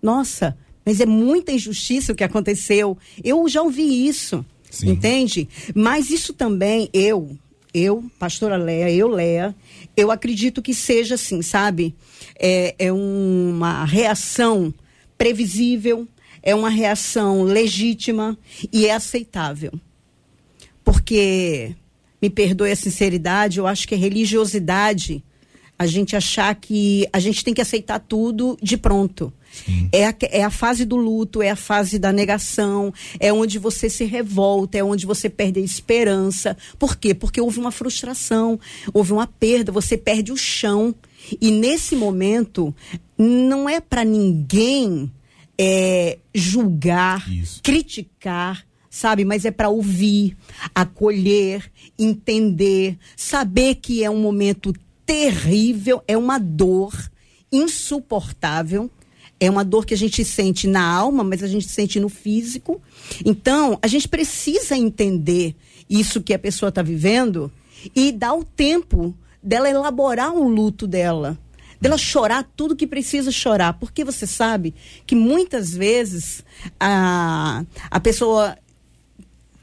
[0.00, 0.56] Nossa,
[0.90, 2.98] mas é muita injustiça o que aconteceu.
[3.22, 4.90] Eu já ouvi isso, Sim.
[4.90, 5.48] entende?
[5.72, 7.38] Mas isso também, eu,
[7.72, 9.54] eu, pastora Leia, eu, Leia,
[9.96, 11.94] eu acredito que seja assim, sabe?
[12.36, 14.74] É, é uma reação
[15.16, 16.08] previsível,
[16.42, 18.36] é uma reação legítima
[18.72, 19.70] e é aceitável.
[20.82, 21.72] Porque,
[22.20, 25.22] me perdoe a sinceridade, eu acho que a religiosidade
[25.78, 29.32] a gente achar que a gente tem que aceitar tudo de pronto.
[29.92, 33.90] É a, é a fase do luto, é a fase da negação, é onde você
[33.90, 36.56] se revolta, é onde você perde a esperança.
[36.78, 37.14] Por quê?
[37.14, 38.58] Porque houve uma frustração,
[38.92, 40.94] houve uma perda, você perde o chão.
[41.40, 42.74] E nesse momento,
[43.18, 45.10] não é para ninguém
[45.58, 47.60] é, julgar, Isso.
[47.62, 49.24] criticar, sabe?
[49.24, 50.36] Mas é para ouvir,
[50.74, 54.72] acolher, entender, saber que é um momento
[55.04, 56.94] terrível, é uma dor
[57.52, 58.90] insuportável.
[59.40, 62.80] É uma dor que a gente sente na alma, mas a gente sente no físico.
[63.24, 65.56] Então, a gente precisa entender
[65.88, 67.50] isso que a pessoa está vivendo
[67.96, 71.38] e dar o tempo dela elaborar o luto dela,
[71.80, 74.74] dela chorar tudo que precisa chorar, porque você sabe
[75.06, 76.44] que muitas vezes
[76.78, 78.56] a, a pessoa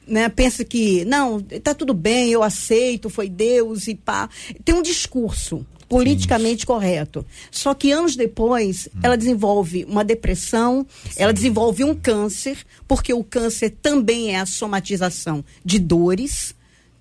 [0.07, 4.29] né, pensa que, não, tá tudo bem, eu aceito, foi Deus e pá.
[4.63, 6.67] Tem um discurso politicamente Sim.
[6.67, 7.25] correto.
[7.49, 8.99] Só que anos depois, hum.
[9.03, 11.21] ela desenvolve uma depressão, Sim.
[11.23, 16.55] ela desenvolve um câncer, porque o câncer também é a somatização de dores,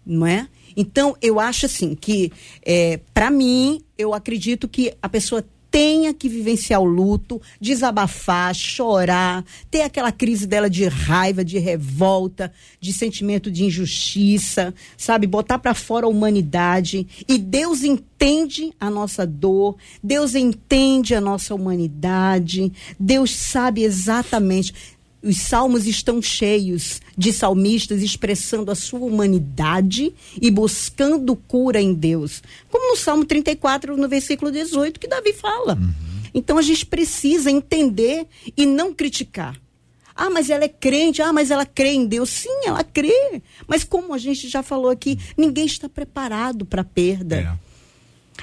[0.05, 0.49] não é?
[0.77, 2.31] Então, eu acho assim que,
[2.63, 5.43] é, para mim, eu acredito que a pessoa
[5.77, 12.51] tenha que vivenciar o luto, desabafar, chorar, ter aquela crise dela de raiva, de revolta,
[12.81, 15.27] de sentimento de injustiça, sabe?
[15.27, 17.07] Botar para fora a humanidade.
[17.29, 24.96] E Deus entende a nossa dor, Deus entende a nossa humanidade, Deus sabe exatamente.
[25.27, 32.43] Os salmos estão cheios de salmistas expressando a sua humanidade e buscando cura em Deus.
[32.71, 35.75] Como no Salmo 34, no versículo 18, que Davi fala.
[35.75, 35.93] Uhum.
[36.33, 39.61] Então a gente precisa entender e não criticar.
[40.15, 41.21] Ah, mas ela é crente.
[41.21, 42.31] Ah, mas ela crê em Deus.
[42.31, 43.43] Sim, ela crê.
[43.67, 47.37] Mas como a gente já falou aqui, ninguém está preparado para a perda.
[47.37, 47.66] É.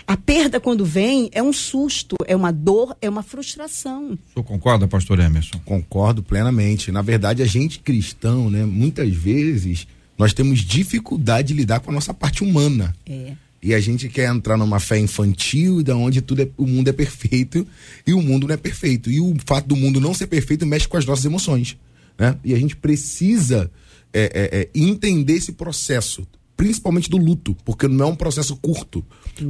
[0.06, 4.13] A perda, quando vem, é um susto, é uma dor, é uma frustração.
[4.13, 5.60] O senhor concorda, pastor Emerson?
[5.63, 6.92] Concordo plenamente.
[6.92, 9.88] Na verdade, a gente cristão, né, muitas vezes,
[10.18, 12.96] nós temos dificuldade de lidar com a nossa parte humana.
[13.06, 13.34] É.
[13.62, 16.92] E a gente quer entrar numa fé infantil, da onde tudo é, o mundo é
[16.92, 17.66] perfeito
[18.06, 19.10] e o mundo não é perfeito.
[19.10, 21.78] E o fato do mundo não ser perfeito mexe com as nossas emoções.
[22.18, 22.38] Né?
[22.44, 23.72] E a gente precisa
[24.13, 29.06] é, é, é entender esse processo principalmente do luto, porque não é um processo curto.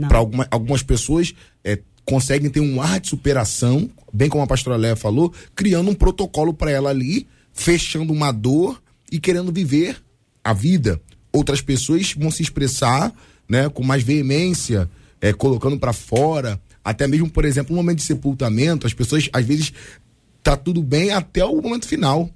[0.07, 4.77] Para alguma, algumas pessoas é, conseguem ter um ar de superação, bem como a pastora
[4.77, 9.97] Léa falou, criando um protocolo para ela ali, fechando uma dor e querendo viver
[10.43, 10.99] a vida.
[11.31, 13.13] Outras pessoas vão se expressar
[13.47, 14.89] né, com mais veemência,
[15.21, 19.45] é, colocando para fora, até mesmo, por exemplo, no momento de sepultamento, as pessoas às
[19.45, 19.71] vezes
[20.41, 22.29] tá tudo bem até o momento final.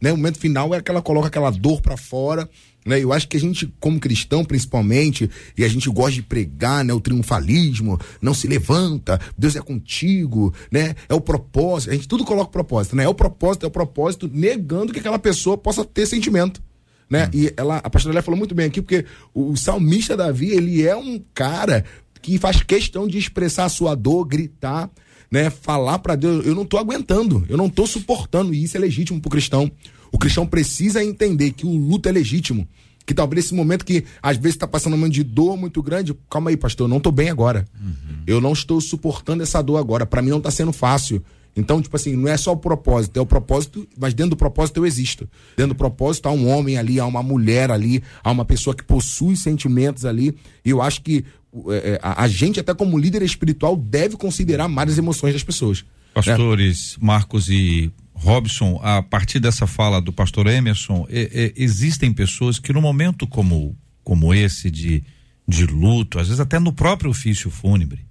[0.00, 0.12] Né?
[0.12, 2.48] O momento final é que ela coloca aquela dor para fora
[2.90, 3.02] né?
[3.02, 6.92] Eu acho que a gente, como cristão principalmente, e a gente gosta de pregar né,
[6.92, 10.96] o triunfalismo, não se levanta, Deus é contigo, né?
[11.08, 13.04] É o propósito, a gente tudo coloca propósito, né?
[13.04, 16.60] É o propósito, é o propósito, negando que aquela pessoa possa ter sentimento.
[17.08, 17.26] Né?
[17.26, 17.30] Hum.
[17.32, 20.86] E ela, a pastora Léa falou muito bem aqui, porque o, o salmista Davi, ele
[20.86, 21.84] é um cara
[22.20, 24.90] que faz questão de expressar a sua dor, gritar,
[25.30, 25.48] né?
[25.48, 29.20] Falar para Deus, eu não tô aguentando, eu não tô suportando, e isso é legítimo
[29.20, 29.70] pro cristão.
[30.12, 32.66] O cristão precisa entender que o luto é legítimo.
[33.06, 36.14] Que talvez esse momento que às vezes está passando um momento de dor muito grande,
[36.28, 37.64] calma aí, pastor, eu não estou bem agora.
[37.80, 38.22] Uhum.
[38.26, 40.06] Eu não estou suportando essa dor agora.
[40.06, 41.22] Para mim não está sendo fácil.
[41.56, 44.78] Então, tipo assim, não é só o propósito, é o propósito, mas dentro do propósito
[44.78, 45.28] eu existo.
[45.56, 48.84] Dentro do propósito há um homem ali, há uma mulher ali, há uma pessoa que
[48.84, 50.34] possui sentimentos ali.
[50.64, 51.24] E eu acho que
[51.68, 55.42] é, é a, a, gente, até como líder espiritual, deve considerar mais as emoções das
[55.42, 55.84] pessoas.
[56.14, 57.06] Pastores né?
[57.06, 57.90] Marcos e
[58.22, 63.26] Robson, a partir dessa fala do pastor Emerson, é, é, existem pessoas que no momento
[63.26, 65.02] como, como esse de,
[65.48, 68.04] de luto, às vezes até no próprio ofício fúnebre,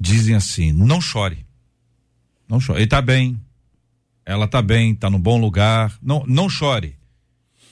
[0.00, 1.46] dizem assim: não chore.
[2.48, 2.80] Não chore.
[2.80, 3.40] Ele está bem.
[4.26, 5.96] Ela está bem, está no bom lugar.
[6.02, 6.96] Não, não chore.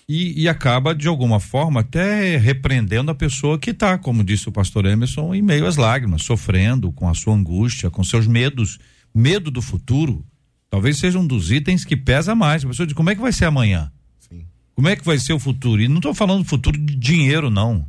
[0.08, 4.52] e, e, acaba, de alguma forma, até repreendendo a pessoa que está, como disse o
[4.52, 8.78] pastor Emerson, em meio às lágrimas, sofrendo com a sua angústia, com seus medos,
[9.12, 10.24] medo do futuro.
[10.70, 12.64] Talvez seja um dos itens que pesa mais.
[12.64, 13.90] A pessoa diz: como é que vai ser amanhã?
[14.18, 14.46] Sim.
[14.74, 15.80] Como é que vai ser o futuro?
[15.80, 17.86] E não estou falando do futuro de dinheiro, não.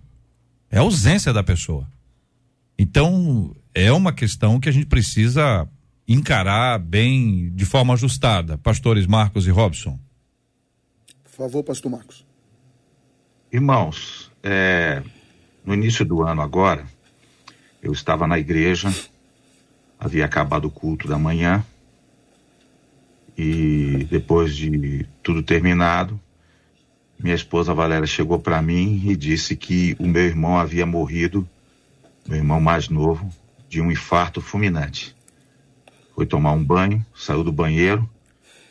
[0.71, 1.87] É a ausência da pessoa.
[2.77, 5.67] Então, é uma questão que a gente precisa
[6.07, 8.57] encarar bem, de forma ajustada.
[8.57, 9.99] Pastores Marcos e Robson
[11.39, 12.25] favor, pastor Marcos.
[13.49, 15.01] Irmãos, é,
[15.63, 16.85] no início do ano agora,
[17.81, 18.93] eu estava na igreja,
[19.97, 21.65] havia acabado o culto da manhã,
[23.41, 26.19] e depois de tudo terminado,
[27.17, 31.47] minha esposa Valéria chegou para mim e disse que o meu irmão havia morrido,
[32.27, 33.33] meu irmão mais novo,
[33.69, 35.15] de um infarto fulminante.
[36.13, 38.09] Foi tomar um banho, saiu do banheiro,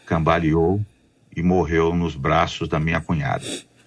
[0.04, 0.84] cambaleou
[1.34, 3.46] e morreu nos braços da minha cunhada.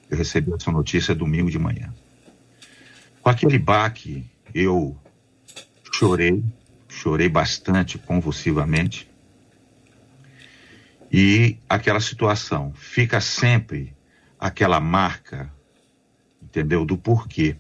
[0.10, 1.94] Eu recebi essa notícia domingo de manhã.
[3.22, 4.98] Com aquele baque, eu
[5.94, 6.44] chorei,
[6.90, 9.11] chorei bastante, convulsivamente.
[11.12, 13.96] E aquela situação fica sempre
[14.40, 15.52] aquela marca,
[16.42, 16.86] entendeu?
[16.86, 17.58] Do porquê.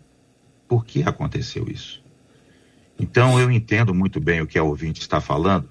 [0.67, 2.03] Por que aconteceu isso?
[2.97, 5.69] Então eu entendo muito bem o que a ouvinte está falando,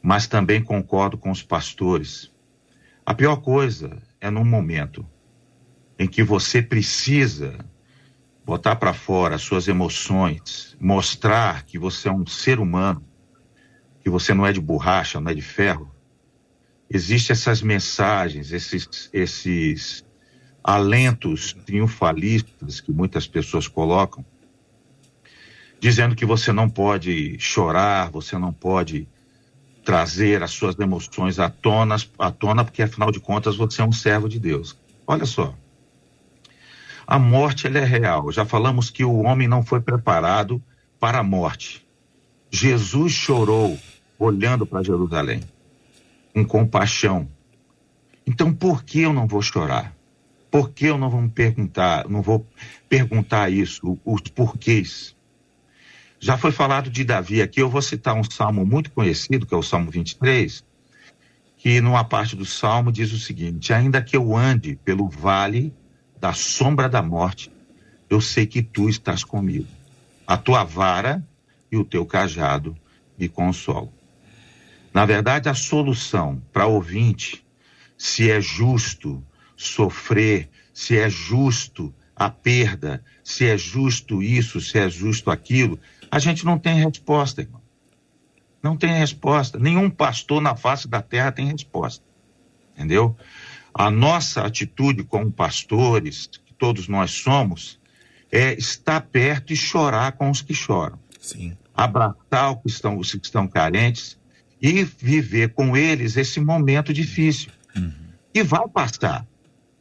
[0.00, 2.32] mas também concordo com os pastores
[3.06, 5.06] a pior coisa é num momento
[5.98, 7.58] em que você precisa
[8.42, 13.04] botar para fora as suas emoções, mostrar que você é um ser humano,
[14.00, 15.93] que você não é de borracha, não é de ferro.
[16.90, 20.04] Existem essas mensagens, esses, esses
[20.62, 24.24] alentos triunfalistas que muitas pessoas colocam,
[25.80, 29.08] dizendo que você não pode chorar, você não pode
[29.84, 33.92] trazer as suas emoções à tona, à tona, porque afinal de contas você é um
[33.92, 34.78] servo de Deus.
[35.06, 35.54] Olha só.
[37.06, 38.32] A morte ela é real.
[38.32, 40.62] Já falamos que o homem não foi preparado
[40.98, 41.86] para a morte.
[42.50, 43.78] Jesus chorou
[44.18, 45.42] olhando para Jerusalém,
[46.34, 47.28] com compaixão.
[48.26, 49.94] Então, por que eu não vou chorar?
[50.50, 52.46] Por que eu não vou me perguntar, não vou
[52.88, 55.14] perguntar isso, os porquês?
[56.18, 59.56] Já foi falado de Davi aqui, eu vou citar um salmo muito conhecido, que é
[59.56, 60.64] o Salmo 23,
[61.58, 65.72] que numa parte do salmo diz o seguinte: Ainda que eu ande pelo vale
[66.18, 67.52] da sombra da morte,
[68.08, 69.66] eu sei que tu estás comigo.
[70.26, 71.22] A tua vara
[71.70, 72.76] e o teu cajado
[73.18, 73.92] me consolam.
[74.94, 77.44] Na verdade, a solução para ouvinte,
[77.98, 79.20] se é justo
[79.56, 86.20] sofrer, se é justo a perda, se é justo isso, se é justo aquilo, a
[86.20, 87.60] gente não tem resposta, irmão.
[88.62, 89.58] Não tem resposta.
[89.58, 92.04] Nenhum pastor na face da terra tem resposta.
[92.72, 93.16] Entendeu?
[93.74, 97.80] A nossa atitude como pastores, que todos nós somos,
[98.30, 101.00] é estar perto e chorar com os que choram.
[101.20, 101.56] Sim.
[101.74, 104.16] Abraçar os que estão, os que estão carentes
[104.64, 107.50] e viver com eles esse momento difícil.
[107.76, 107.92] Uhum.
[108.32, 109.26] E vai passar.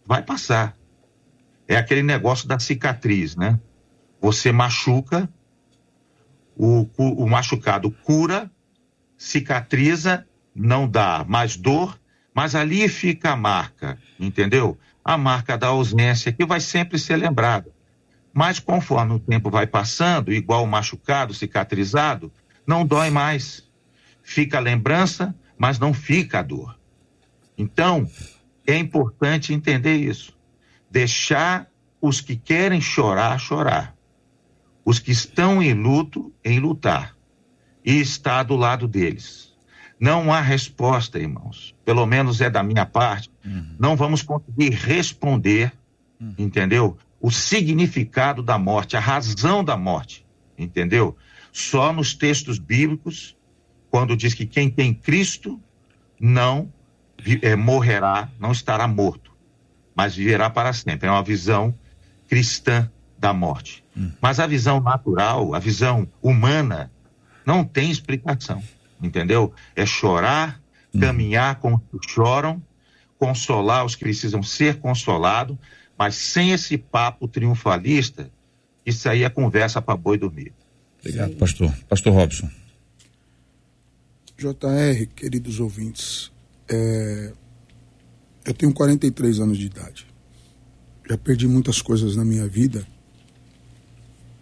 [0.06, 0.76] Vai passar.
[1.65, 3.58] É aquele negócio da cicatriz, né?
[4.19, 5.30] Você machuca,
[6.58, 8.52] o, o machucado cura,
[9.17, 11.98] cicatriza, não dá mais dor,
[12.36, 14.78] mas ali fica a marca, entendeu?
[15.04, 17.72] A marca da ausência, que vai sempre ser lembrada.
[18.34, 22.30] Mas conforme o tempo vai passando, igual o machucado, cicatrizado,
[22.67, 23.63] não dói mais.
[24.24, 26.80] Fica a lembrança, mas não fica a dor.
[27.56, 28.10] Então,
[28.66, 30.36] é importante entender isso.
[30.90, 31.68] Deixar
[32.02, 33.94] os que querem chorar, chorar
[34.86, 37.16] os que estão em luto em lutar
[37.86, 39.54] e está do lado deles.
[40.00, 41.74] Não há resposta, irmãos.
[41.86, 43.32] Pelo menos é da minha parte.
[43.46, 43.76] Uhum.
[43.80, 45.72] Não vamos conseguir responder,
[46.20, 46.34] uhum.
[46.38, 46.98] entendeu?
[47.22, 50.26] O significado da morte, a razão da morte,
[50.58, 51.16] entendeu?
[51.52, 53.38] Só nos textos bíblicos,
[53.94, 55.62] quando diz que quem tem Cristo
[56.20, 56.68] não
[57.44, 59.32] é, morrerá, não estará morto,
[59.94, 61.08] mas viverá para sempre.
[61.08, 61.76] É uma visão
[62.28, 63.84] cristã da morte.
[63.96, 64.10] Hum.
[64.20, 66.92] Mas a visão natural, a visão humana,
[67.46, 68.64] não tem explicação,
[69.00, 69.54] entendeu?
[69.76, 70.60] É chorar,
[70.92, 71.00] hum.
[71.00, 72.60] caminhar com os que choram,
[73.20, 75.56] consolar os que precisam ser consolados,
[75.96, 78.32] mas sem esse papo triunfalista,
[78.84, 80.52] isso aí é conversa para boi dormir.
[81.00, 81.72] Obrigado, pastor.
[81.88, 82.62] Pastor Robson.
[84.38, 86.32] JR, queridos ouvintes,
[86.68, 87.34] é...
[88.46, 90.08] eu tenho 43 anos de idade.
[91.10, 92.88] Já perdi muitas coisas na minha vida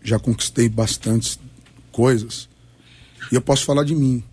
[0.04, 1.39] já conquistei bastantes
[1.92, 2.50] coisas.
[3.32, 4.24] E eu posso falar de mim.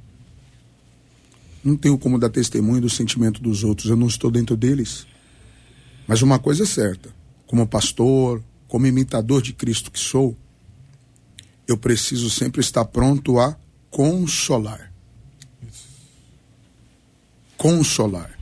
[1.62, 5.06] Não tenho como dar testemunho do sentimento dos outros, eu não estou dentro deles.
[6.06, 7.14] Mas uma coisa é certa:
[7.46, 10.36] como pastor, como imitador de Cristo que sou,
[11.66, 13.56] eu preciso sempre estar pronto a
[13.90, 14.87] consolar.
[17.58, 18.38] Consolar.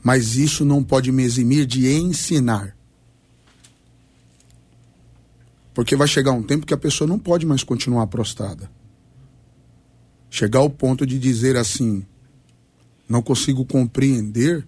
[0.00, 2.76] Mas isso não pode me eximir de ensinar.
[5.74, 8.70] Porque vai chegar um tempo que a pessoa não pode mais continuar prostrada.
[10.30, 12.06] Chegar ao ponto de dizer assim:
[13.08, 14.66] não consigo compreender.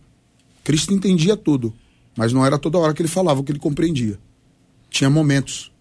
[0.64, 1.73] Cristo entendia tudo,
[2.16, 4.19] mas não era toda hora que ele falava que ele compreendia.
[4.91, 5.73] Tinha momentos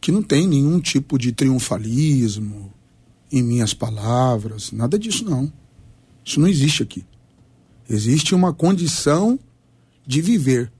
[0.00, 2.72] que não tem nenhum tipo de triunfalismo
[3.30, 5.52] em minhas palavras, nada disso não.
[6.24, 7.04] Isso não existe aqui.
[7.88, 9.38] Existe uma condição
[10.06, 10.72] de viver,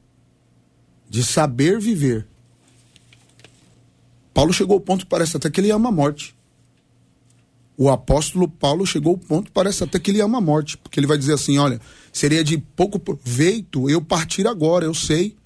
[1.08, 2.26] de saber viver.
[4.32, 6.34] Paulo chegou ao ponto parece até que ele ama a morte.
[7.76, 11.06] O apóstolo Paulo chegou ao ponto parece até que ele ama a morte, porque ele
[11.06, 11.80] vai dizer assim: olha,
[12.12, 15.36] seria de pouco proveito eu partir agora, eu sei.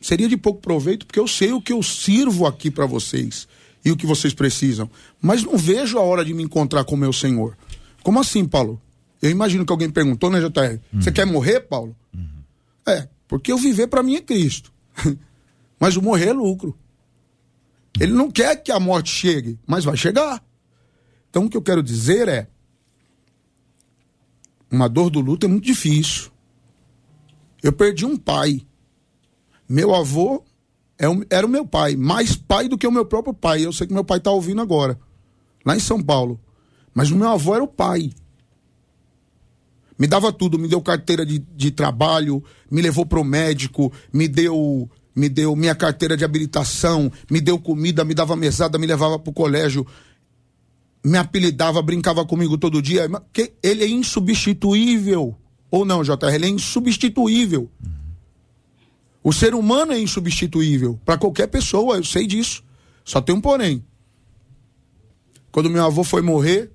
[0.00, 3.48] Seria de pouco proveito, porque eu sei o que eu sirvo aqui para vocês
[3.84, 4.90] e o que vocês precisam.
[5.20, 7.56] Mas não vejo a hora de me encontrar com meu Senhor.
[8.02, 8.80] Como assim, Paulo?
[9.24, 10.78] Eu imagino que alguém perguntou, né, JR?
[10.92, 11.00] Uhum.
[11.00, 11.96] Você quer morrer, Paulo?
[12.14, 12.42] Uhum.
[12.86, 14.70] É, porque o viver para mim é Cristo.
[15.80, 16.78] mas o morrer é lucro.
[17.98, 20.44] Ele não quer que a morte chegue, mas vai chegar.
[21.30, 22.48] Então o que eu quero dizer é:
[24.70, 26.30] uma dor do luto é muito difícil.
[27.62, 28.60] Eu perdi um pai.
[29.66, 30.44] Meu avô
[30.98, 33.64] é era o meu pai, mais pai do que o meu próprio pai.
[33.64, 35.00] Eu sei que meu pai está ouvindo agora,
[35.64, 36.38] lá em São Paulo.
[36.92, 38.12] Mas o meu avô era o pai.
[39.98, 44.26] Me dava tudo, me deu carteira de, de trabalho, me levou para o médico, me
[44.26, 49.16] deu me deu minha carteira de habilitação, me deu comida, me dava mesada, me levava
[49.16, 49.86] para o colégio,
[51.04, 53.08] me apelidava, brincava comigo todo dia.
[53.62, 55.36] Ele é insubstituível.
[55.70, 56.34] Ou não, JR?
[56.34, 57.70] Ele é insubstituível.
[59.22, 62.64] O ser humano é insubstituível para qualquer pessoa, eu sei disso.
[63.04, 63.84] Só tem um porém.
[65.52, 66.72] Quando meu avô foi morrer,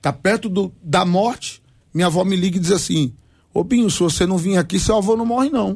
[0.00, 3.12] tá perto do, da morte, minha avó me liga e diz assim:
[3.52, 5.70] Ô Binho, se você não vir aqui, seu avô não morre, não.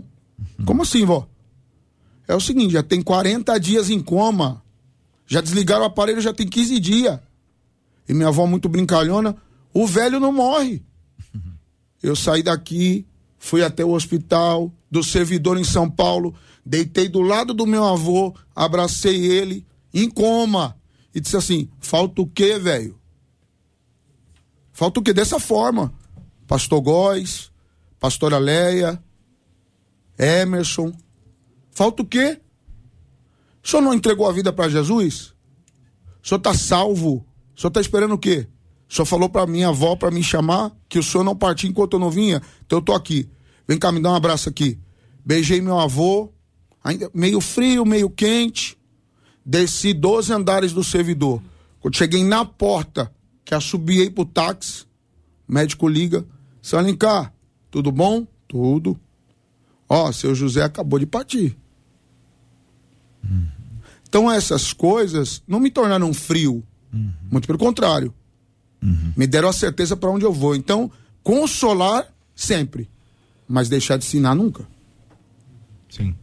[0.58, 0.64] Uhum.
[0.64, 1.28] Como assim, vó?
[2.28, 4.62] É o seguinte, já tem 40 dias em coma.
[5.26, 7.18] Já desligaram o aparelho, já tem 15 dias.
[8.08, 9.36] E minha avó, muito brincalhona,
[9.72, 10.82] o velho não morre.
[11.34, 11.52] Uhum.
[12.02, 13.06] Eu saí daqui,
[13.38, 18.34] fui até o hospital do servidor em São Paulo, deitei do lado do meu avô,
[18.54, 20.76] abracei ele, em coma,
[21.14, 22.98] e disse assim: falta o quê, velho?
[24.72, 25.12] Falta o quê?
[25.12, 25.92] Dessa forma.
[26.46, 27.50] Pastor Góes,
[28.00, 29.02] Pastora Leia,
[30.18, 30.92] Emerson.
[31.70, 32.40] Falta o quê?
[33.62, 35.34] O senhor não entregou a vida para Jesus?
[36.22, 37.24] O senhor está salvo?
[37.54, 38.48] O senhor está esperando o quê?
[38.88, 41.94] O senhor falou para minha avó para me chamar que o senhor não partia enquanto
[41.94, 42.42] eu não vinha?
[42.66, 43.28] Então eu tô aqui.
[43.66, 44.78] Vem cá, me dá um abraço aqui.
[45.24, 46.32] Beijei meu avô,
[46.82, 48.76] ainda meio frio, meio quente.
[49.44, 51.42] Desci 12 andares do servidor.
[51.80, 53.12] Quando cheguei na porta,
[53.52, 54.86] que assobiei pro táxi.
[55.46, 56.24] Médico liga.
[56.62, 57.34] Seu Alencar,
[57.70, 58.26] tudo bom?
[58.48, 58.98] Tudo.
[59.86, 61.54] Ó, seu José acabou de partir.
[63.22, 63.46] Uhum.
[64.08, 66.64] Então essas coisas não me tornaram frio.
[66.92, 67.12] Uhum.
[67.30, 68.14] Muito pelo contrário.
[68.82, 69.12] Uhum.
[69.14, 70.56] Me deram a certeza para onde eu vou.
[70.56, 70.90] Então,
[71.22, 72.88] consolar sempre.
[73.46, 74.66] Mas deixar de ensinar nunca.
[75.90, 76.14] Sim.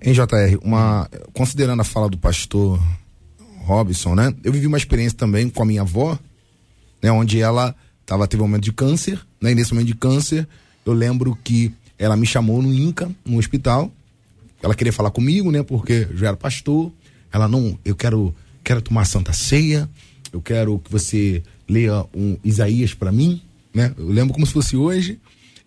[0.00, 2.80] Em JR, uma, considerando a fala do pastor
[3.58, 4.34] Robson, né?
[4.42, 6.18] Eu vivi uma experiência também com a minha avó,
[7.02, 7.10] né?
[7.10, 7.74] Onde ela
[8.04, 9.52] tava, teve um momento de câncer, né?
[9.52, 10.46] E nesse momento de câncer,
[10.84, 13.92] eu lembro que ela me chamou no INCA, no hospital.
[14.62, 15.62] Ela queria falar comigo, né?
[15.62, 16.90] Porque eu já era pastor.
[17.32, 18.34] Ela não, eu quero,
[18.64, 19.88] quero tomar Santa Ceia.
[20.32, 23.40] Eu quero que você leia um Isaías para mim,
[23.72, 23.94] né?
[23.96, 25.18] Eu lembro como se fosse hoje.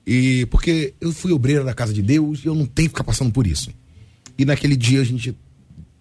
[0.06, 3.04] E porque eu fui obreira da casa de Deus e eu não tenho que ficar
[3.04, 3.72] passando por isso.
[4.38, 5.36] E naquele dia a gente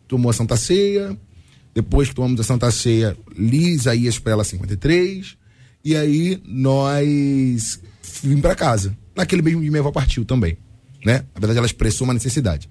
[0.09, 1.17] tomou a Santa Ceia,
[1.75, 5.37] depois que tomamos a Santa Ceia, li Isaías para ela 53,
[5.85, 7.81] e aí nós
[8.23, 8.97] vim para casa.
[9.17, 10.57] Naquele mesmo dia minha avó partiu também,
[11.05, 11.25] né?
[11.35, 12.69] Na verdade ela expressou uma necessidade.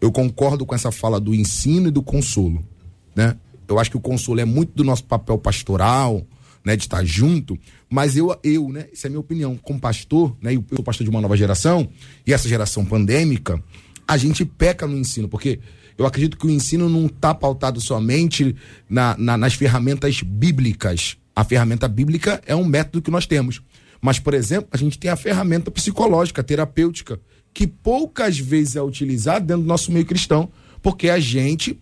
[0.00, 2.64] Eu concordo com essa fala do ensino e do consolo,
[3.14, 3.36] né?
[3.66, 6.26] Eu acho que o consolo é muito do nosso papel pastoral,
[6.64, 7.58] né, de estar junto,
[7.90, 11.04] mas eu, eu, né, essa é a minha opinião, como pastor, né, eu sou pastor
[11.04, 11.88] de uma nova geração,
[12.26, 13.62] e essa geração pandêmica,
[14.08, 15.60] a gente peca no ensino, porque
[15.96, 18.54] eu acredito que o ensino não está pautado somente
[18.88, 21.16] na, na, nas ferramentas bíblicas.
[21.34, 23.60] A ferramenta bíblica é um método que nós temos.
[24.00, 27.18] Mas, por exemplo, a gente tem a ferramenta psicológica, terapêutica,
[27.52, 30.50] que poucas vezes é utilizada dentro do nosso meio cristão,
[30.82, 31.80] porque a gente,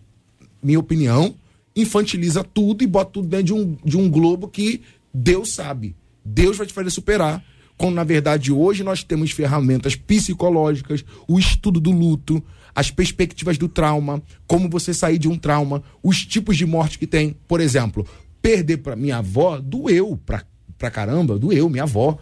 [0.61, 1.35] minha opinião,
[1.75, 4.81] infantiliza tudo e bota tudo dentro de um, de um globo que
[5.13, 5.95] Deus sabe.
[6.23, 7.43] Deus vai te fazer superar.
[7.77, 12.41] quando na verdade hoje nós temos ferramentas psicológicas, o estudo do luto,
[12.75, 17.07] as perspectivas do trauma, como você sair de um trauma, os tipos de morte que
[17.07, 17.35] tem.
[17.47, 18.07] Por exemplo,
[18.41, 20.43] perder para minha avó doeu pra,
[20.77, 22.17] pra caramba, doeu, minha avó.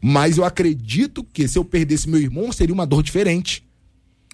[0.00, 3.66] Mas eu acredito que se eu perdesse meu irmão, seria uma dor diferente.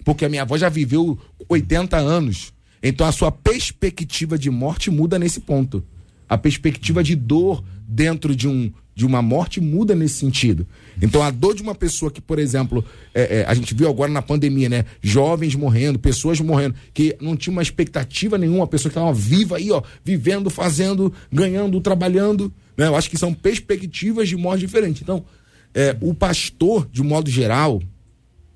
[0.03, 1.17] Porque a minha avó já viveu
[1.49, 2.53] 80 anos.
[2.81, 5.83] Então a sua perspectiva de morte muda nesse ponto.
[6.27, 10.67] A perspectiva de dor dentro de, um, de uma morte muda nesse sentido.
[11.01, 14.11] Então a dor de uma pessoa que, por exemplo, é, é, a gente viu agora
[14.11, 14.85] na pandemia, né?
[15.01, 19.71] Jovens morrendo, pessoas morrendo, que não tinha uma expectativa nenhuma, pessoa que estava viva aí,
[19.71, 22.53] ó, vivendo, fazendo, ganhando, trabalhando.
[22.77, 22.87] Né?
[22.87, 25.01] Eu acho que são perspectivas de morte diferentes.
[25.01, 25.25] Então,
[25.73, 27.81] é, o pastor, de modo geral,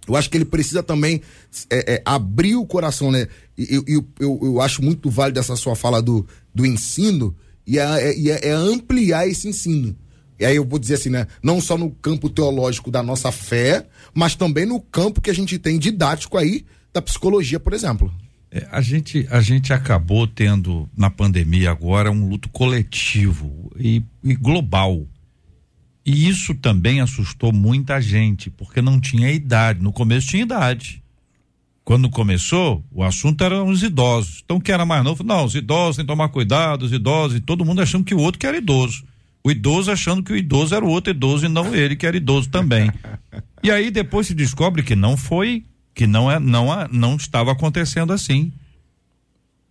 [0.07, 1.21] eu acho que ele precisa também
[1.69, 3.27] é, é, abrir o coração, né?
[3.57, 7.35] E eu, eu, eu, eu, acho muito válido essa sua fala do, do ensino
[7.67, 9.95] e é, é, é, ampliar esse ensino.
[10.39, 11.27] E aí eu vou dizer assim, né?
[11.43, 15.59] Não só no campo teológico da nossa fé, mas também no campo que a gente
[15.59, 18.13] tem didático aí da psicologia, por exemplo.
[18.49, 24.35] É, a, gente, a gente acabou tendo na pandemia agora um luto coletivo e, e
[24.35, 25.05] global
[26.07, 29.83] e isso também assustou muita gente, porque não tinha idade.
[29.83, 31.03] No começo tinha idade.
[31.87, 34.41] Quando começou, o assunto eram os idosos.
[34.43, 37.39] Então, quem era mais novo, não, os idosos têm que tomar cuidado, os idosos, e
[37.39, 39.05] todo mundo achando que o outro que era idoso.
[39.41, 42.17] O idoso achando que o idoso era o outro idoso e não ele que era
[42.17, 42.91] idoso também.
[43.63, 45.63] e aí depois se descobre que não foi,
[45.95, 48.51] que não é, não, não estava acontecendo assim.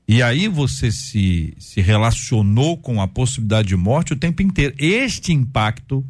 [0.09, 4.75] E aí você se, se relacionou com a possibilidade de morte o tempo inteiro.
[4.79, 6.03] Este impacto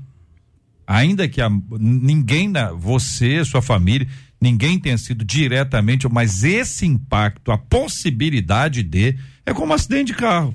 [0.86, 1.50] ainda que a,
[1.80, 4.06] ninguém, você, sua família,
[4.40, 10.18] ninguém tenha sido diretamente, mas esse impacto, a possibilidade de, é como um acidente de
[10.18, 10.54] carro.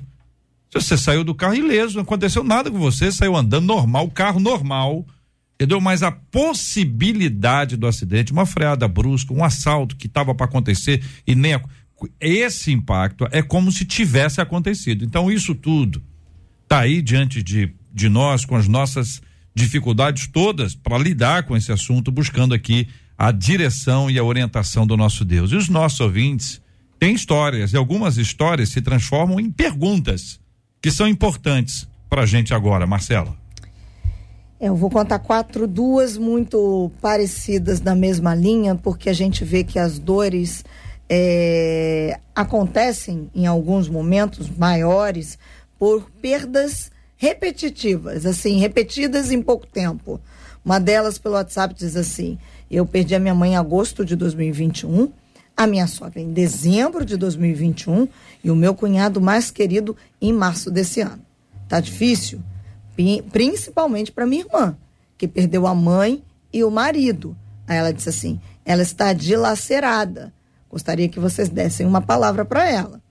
[0.72, 5.06] Você saiu do carro ileso, não aconteceu nada com você, saiu andando normal, carro normal,
[5.54, 5.80] entendeu?
[5.80, 11.34] Mas a possibilidade do acidente, uma freada brusca, um assalto que estava para acontecer e
[11.34, 11.60] nem
[12.18, 15.04] esse impacto é como se tivesse acontecido.
[15.04, 16.02] Então isso tudo
[16.66, 19.20] tá aí diante de de nós com as nossas
[19.54, 22.88] dificuldades todas para lidar com esse assunto, buscando aqui
[23.22, 25.52] a direção e a orientação do nosso Deus.
[25.52, 26.60] E os nossos ouvintes
[26.98, 30.40] têm histórias, e algumas histórias se transformam em perguntas
[30.82, 33.32] que são importantes para a gente agora, Marcela.
[34.58, 39.62] É, eu vou contar quatro, duas muito parecidas na mesma linha, porque a gente vê
[39.62, 40.64] que as dores
[41.08, 45.38] é, acontecem em alguns momentos maiores
[45.78, 50.20] por perdas repetitivas, assim, repetidas em pouco tempo.
[50.64, 52.36] Uma delas pelo WhatsApp diz assim:
[52.72, 55.12] Eu perdi a minha mãe em agosto de 2021,
[55.54, 58.08] a minha sogra em dezembro de 2021
[58.42, 61.20] e o meu cunhado mais querido em março desse ano.
[61.68, 62.40] Tá difícil?
[63.30, 64.74] Principalmente para minha irmã,
[65.18, 67.36] que perdeu a mãe e o marido.
[67.68, 70.32] Aí ela disse assim: ela está dilacerada.
[70.70, 73.02] Gostaria que vocês dessem uma palavra para ela.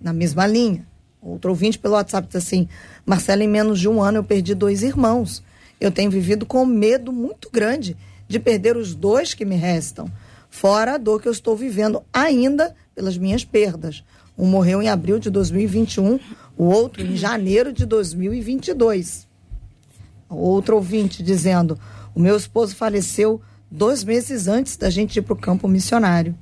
[0.00, 0.86] Na mesma linha.
[1.20, 2.66] Outro ouvinte pelo WhatsApp diz assim:
[3.04, 5.42] Marcela, em menos de um ano eu perdi dois irmãos.
[5.78, 7.98] Eu tenho vivido com medo muito grande
[8.30, 10.08] de perder os dois que me restam,
[10.48, 14.04] fora a dor que eu estou vivendo ainda pelas minhas perdas.
[14.38, 16.20] Um morreu em abril de 2021,
[16.56, 19.26] o outro em janeiro de 2022.
[20.28, 21.76] Outro ouvinte dizendo:
[22.14, 26.38] O meu esposo faleceu dois meses antes da gente ir para o campo missionário.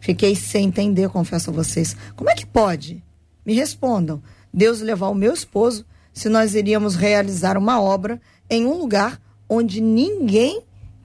[0.00, 1.96] Fiquei sem entender, confesso a vocês.
[2.16, 3.04] Como é que pode?
[3.46, 4.20] Me respondam:
[4.52, 9.80] Deus levar o meu esposo se nós iríamos realizar uma obra em um lugar onde
[9.80, 10.64] ninguém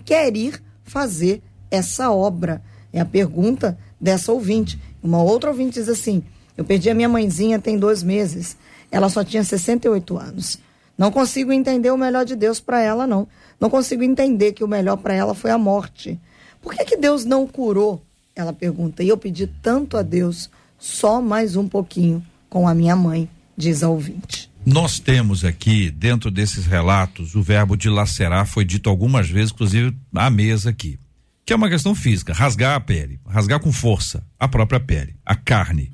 [0.09, 1.39] quer ir fazer
[1.69, 2.63] essa obra?
[2.91, 4.79] É a pergunta dessa ouvinte.
[5.03, 6.23] Uma outra ouvinte diz assim:
[6.57, 8.57] Eu perdi a minha mãezinha tem dois meses.
[8.91, 10.57] Ela só tinha 68 anos.
[10.97, 13.27] Não consigo entender o melhor de Deus para ela, não.
[13.59, 16.19] Não consigo entender que o melhor para ela foi a morte.
[16.59, 18.01] Por que, que Deus não curou?
[18.35, 19.03] Ela pergunta.
[19.03, 20.49] E eu pedi tanto a Deus,
[20.79, 24.48] só mais um pouquinho com a minha mãe, diz a ouvinte.
[24.65, 30.29] Nós temos aqui, dentro desses relatos, o verbo dilacerar foi dito algumas vezes, inclusive à
[30.29, 30.99] mesa aqui.
[31.45, 35.35] Que é uma questão física, rasgar a pele, rasgar com força a própria pele, a
[35.35, 35.91] carne.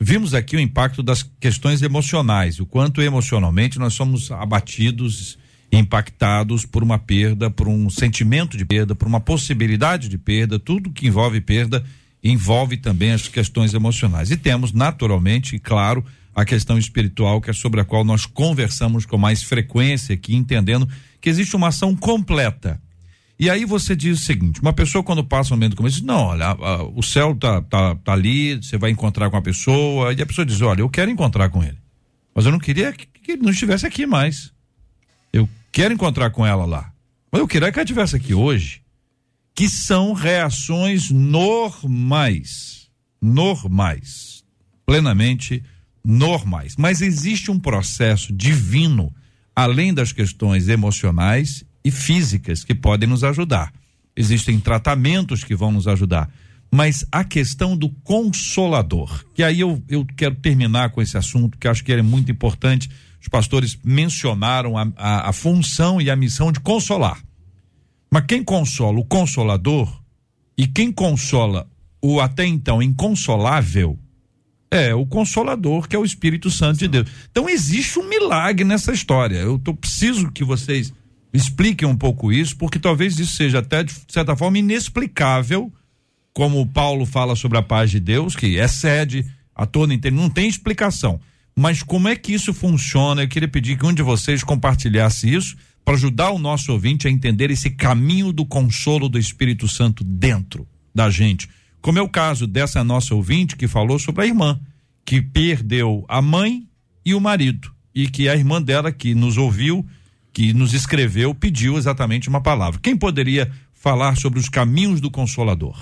[0.00, 5.38] Vimos aqui o impacto das questões emocionais, o quanto emocionalmente nós somos abatidos,
[5.70, 10.90] impactados por uma perda, por um sentimento de perda, por uma possibilidade de perda, tudo
[10.90, 11.84] que envolve perda
[12.22, 14.30] envolve também as questões emocionais.
[14.30, 16.04] E temos, naturalmente, claro,
[16.36, 20.86] a questão espiritual, que é sobre a qual nós conversamos com mais frequência aqui, entendendo
[21.18, 22.78] que existe uma ação completa.
[23.40, 26.26] E aí você diz o seguinte: uma pessoa, quando passa um momento como esse, não,
[26.26, 30.12] olha, a, a, o céu tá, tá, tá ali, você vai encontrar com a pessoa,
[30.12, 31.78] e a pessoa diz: olha, eu quero encontrar com ele.
[32.34, 34.52] Mas eu não queria que, que ele não estivesse aqui mais.
[35.32, 36.92] Eu quero encontrar com ela lá.
[37.32, 38.82] Eu queria que ela estivesse aqui hoje,
[39.54, 42.90] que são reações normais.
[43.22, 44.44] Normais.
[44.84, 45.75] Plenamente normais.
[46.76, 49.12] Mas existe um processo divino,
[49.54, 53.72] além das questões emocionais e físicas, que podem nos ajudar.
[54.16, 56.30] Existem tratamentos que vão nos ajudar.
[56.70, 61.68] Mas a questão do consolador, que aí eu, eu quero terminar com esse assunto, que
[61.68, 62.90] acho que é muito importante.
[63.20, 67.22] Os pastores mencionaram a, a, a função e a missão de consolar.
[68.10, 70.02] Mas quem consola o consolador
[70.56, 71.68] e quem consola
[72.00, 73.98] o até então inconsolável
[74.70, 77.08] é o consolador, que é o Espírito Santo de Deus.
[77.30, 79.36] Então existe um milagre nessa história.
[79.36, 80.92] Eu tô, preciso que vocês
[81.32, 85.72] expliquem um pouco isso, porque talvez isso seja até de certa forma inexplicável,
[86.32, 90.48] como Paulo fala sobre a paz de Deus, que excede a toda inteira, não tem
[90.48, 91.20] explicação.
[91.54, 93.22] Mas como é que isso funciona?
[93.22, 97.10] Eu queria pedir que um de vocês compartilhasse isso para ajudar o nosso ouvinte a
[97.10, 101.48] entender esse caminho do consolo do Espírito Santo dentro da gente.
[101.86, 104.58] Como é o caso dessa nossa ouvinte que falou sobre a irmã,
[105.04, 106.66] que perdeu a mãe
[107.04, 109.86] e o marido, e que a irmã dela que nos ouviu,
[110.32, 112.80] que nos escreveu, pediu exatamente uma palavra.
[112.82, 115.78] Quem poderia falar sobre os caminhos do consolador?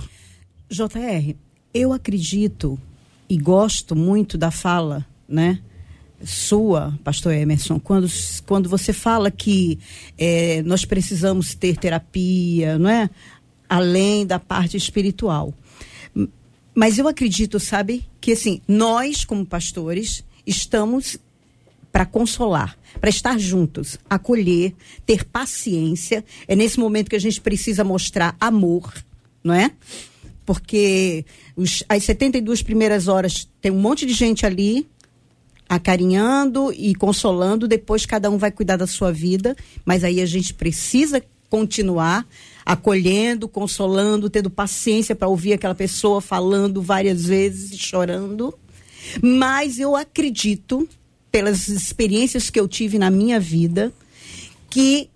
[0.69, 1.35] JR,
[1.73, 2.79] eu acredito
[3.27, 5.59] e gosto muito da fala, né?
[6.23, 8.09] Sua, pastor Emerson, quando,
[8.45, 9.79] quando você fala que
[10.19, 13.09] é, nós precisamos ter terapia, não é?
[13.67, 15.55] Além da parte espiritual.
[16.75, 21.19] Mas eu acredito, sabe, que assim, nós, como pastores, estamos
[21.93, 24.75] para consolar, para estar juntos, acolher,
[25.07, 26.25] ter paciência.
[26.49, 28.93] É nesse momento que a gente precisa mostrar amor,
[29.45, 29.71] não é?
[30.45, 34.89] Porque os, as 72 primeiras horas tem um monte de gente ali
[35.69, 40.53] acarinhando e consolando, depois cada um vai cuidar da sua vida, mas aí a gente
[40.53, 42.27] precisa continuar
[42.65, 48.57] acolhendo, consolando, tendo paciência para ouvir aquela pessoa falando várias vezes, chorando.
[49.23, 50.89] Mas eu acredito,
[51.31, 53.93] pelas experiências que eu tive na minha vida,
[54.71, 55.11] que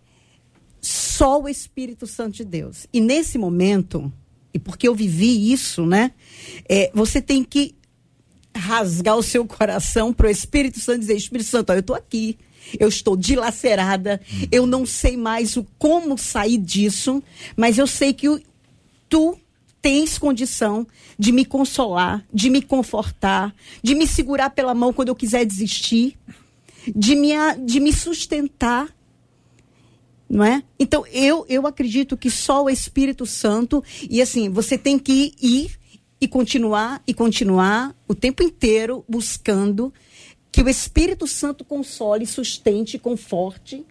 [0.80, 2.86] só o Espírito Santo de Deus.
[2.92, 4.12] E nesse momento,
[4.52, 6.12] e porque eu vivi isso, né?
[6.68, 7.74] É, você tem que
[8.54, 12.38] rasgar o seu coração para o Espírito Santo dizer: Espírito Santo, ó, eu estou aqui
[12.78, 17.22] eu estou dilacerada, eu não sei mais o como sair disso,
[17.56, 18.40] mas eu sei que o,
[19.08, 19.38] tu
[19.80, 20.86] tens condição
[21.18, 26.16] de me consolar, de me confortar, de me segurar pela mão quando eu quiser desistir,
[26.94, 27.30] de me,
[27.64, 28.88] de me sustentar.
[30.28, 30.62] Não é?
[30.78, 35.78] Então, eu, eu acredito que só o Espírito Santo, e assim, você tem que ir
[36.20, 39.92] e continuar e continuar o tempo inteiro buscando
[40.58, 43.86] que o Espírito Santo console, sustente, conforte,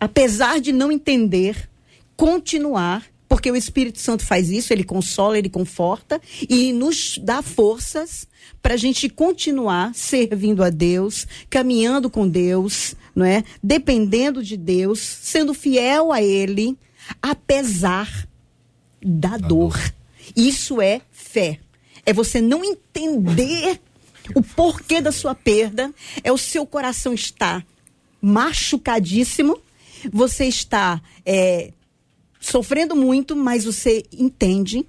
[0.00, 1.68] apesar de não entender,
[2.16, 6.18] continuar, porque o Espírito Santo faz isso, ele consola, ele conforta
[6.48, 8.26] e nos dá forças
[8.62, 13.44] para a gente continuar servindo a Deus, caminhando com Deus, não é?
[13.62, 16.74] Dependendo de Deus, sendo fiel a Ele,
[17.20, 18.26] apesar
[19.04, 19.78] da dor.
[20.34, 21.60] Isso é fé.
[22.06, 23.78] É você não entender
[24.34, 27.64] o porquê da sua perda é o seu coração estar
[28.20, 29.58] machucadíssimo,
[30.12, 31.72] você está é,
[32.40, 34.86] sofrendo muito, mas você entende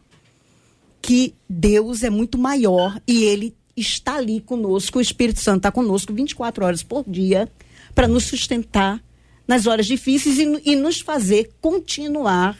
[1.01, 6.13] que Deus é muito maior e Ele está ali conosco, o Espírito Santo está conosco
[6.13, 7.51] 24 horas por dia
[7.93, 9.03] para nos sustentar
[9.47, 12.57] nas horas difíceis e, e nos fazer continuar,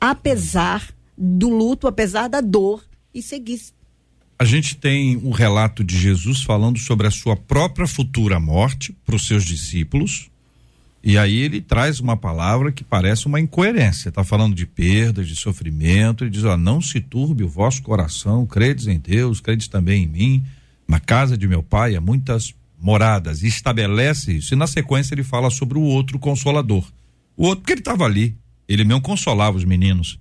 [0.00, 3.60] apesar do luto, apesar da dor, e seguir
[4.40, 9.14] a gente tem um relato de Jesus falando sobre a sua própria futura morte para
[9.14, 10.30] os seus discípulos.
[11.04, 14.08] E aí ele traz uma palavra que parece uma incoerência.
[14.08, 16.24] Está falando de perdas, de sofrimento.
[16.24, 20.08] Ele diz: ó, não se turbe o vosso coração, credes em Deus, credes também em
[20.08, 20.44] mim.
[20.88, 23.42] Na casa de meu pai há muitas moradas.
[23.42, 24.54] E estabelece isso.
[24.54, 26.90] E na sequência ele fala sobre o outro consolador.
[27.36, 28.34] O outro, porque ele estava ali.
[28.66, 30.18] Ele mesmo consolava os meninos.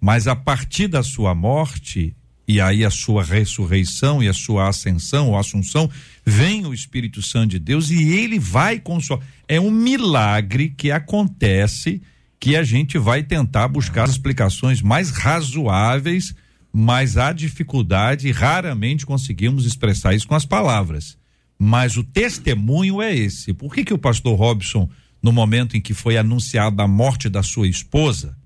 [0.00, 2.16] Mas a partir da sua morte,
[2.50, 5.88] e aí a sua ressurreição e a sua ascensão ou assunção,
[6.26, 9.24] vem o Espírito Santo de Deus e ele vai consolar.
[9.46, 12.02] É um milagre que acontece
[12.40, 16.34] que a gente vai tentar buscar as explicações mais razoáveis,
[16.72, 21.16] mas há dificuldade e raramente conseguimos expressar isso com as palavras.
[21.56, 23.52] Mas o testemunho é esse.
[23.52, 24.90] Por que que o pastor Robson,
[25.22, 28.36] no momento em que foi anunciada a morte da sua esposa,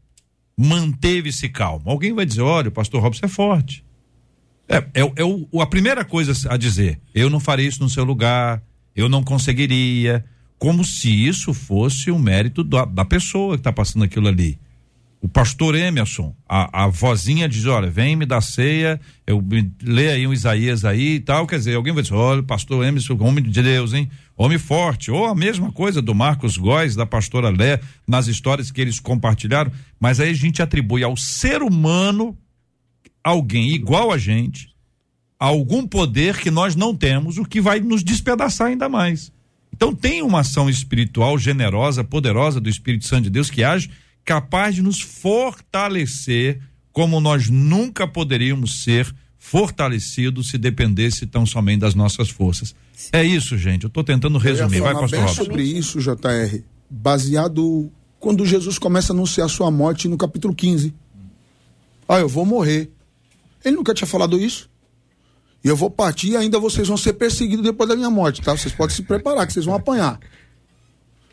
[0.59, 1.89] manteve-se calmo?
[1.89, 3.83] Alguém vai dizer: olha, o pastor Robson é forte.
[4.69, 7.01] É, é, é o, a primeira coisa a dizer.
[7.15, 8.63] Eu não faria isso no seu lugar,
[8.95, 10.25] eu não conseguiria.
[10.59, 14.59] como se isso fosse o um mérito da, da pessoa que está passando aquilo ali
[15.25, 19.43] o pastor Emerson, a, a vozinha diz, olha, vem me dar ceia, eu
[19.83, 23.17] lê aí um Isaías aí e tal, quer dizer, alguém vai dizer, olha, pastor Emerson,
[23.21, 24.11] homem de Deus, hein?
[24.37, 28.83] Homem forte, ou a mesma coisa do Marcos Góes, da pastora Lé, nas histórias que
[28.83, 32.37] eles compartilharam, mas aí a gente atribui ao ser humano
[33.25, 34.69] alguém igual a gente,
[35.39, 39.33] algum poder que nós não temos, o que vai nos despedaçar ainda mais.
[39.73, 43.91] Então tem uma ação espiritual generosa, poderosa do Espírito Santo de Deus que age
[44.25, 46.61] capaz de nos fortalecer
[46.93, 52.75] como nós nunca poderíamos ser fortalecidos se dependesse tão somente das nossas forças.
[53.13, 53.83] É isso, gente.
[53.83, 54.81] Eu estou tentando resumir.
[54.81, 60.17] Vai, pastor bem sobre isso, JR, baseado quando Jesus começa a anunciar sua morte no
[60.17, 60.95] capítulo 15.
[62.09, 62.91] Ah, eu vou morrer.
[63.65, 64.69] Ele nunca tinha falado isso.
[65.65, 68.55] E eu vou partir e ainda vocês vão ser perseguidos depois da minha morte, tá?
[68.55, 70.21] Vocês podem se preparar, que vocês vão apanhar.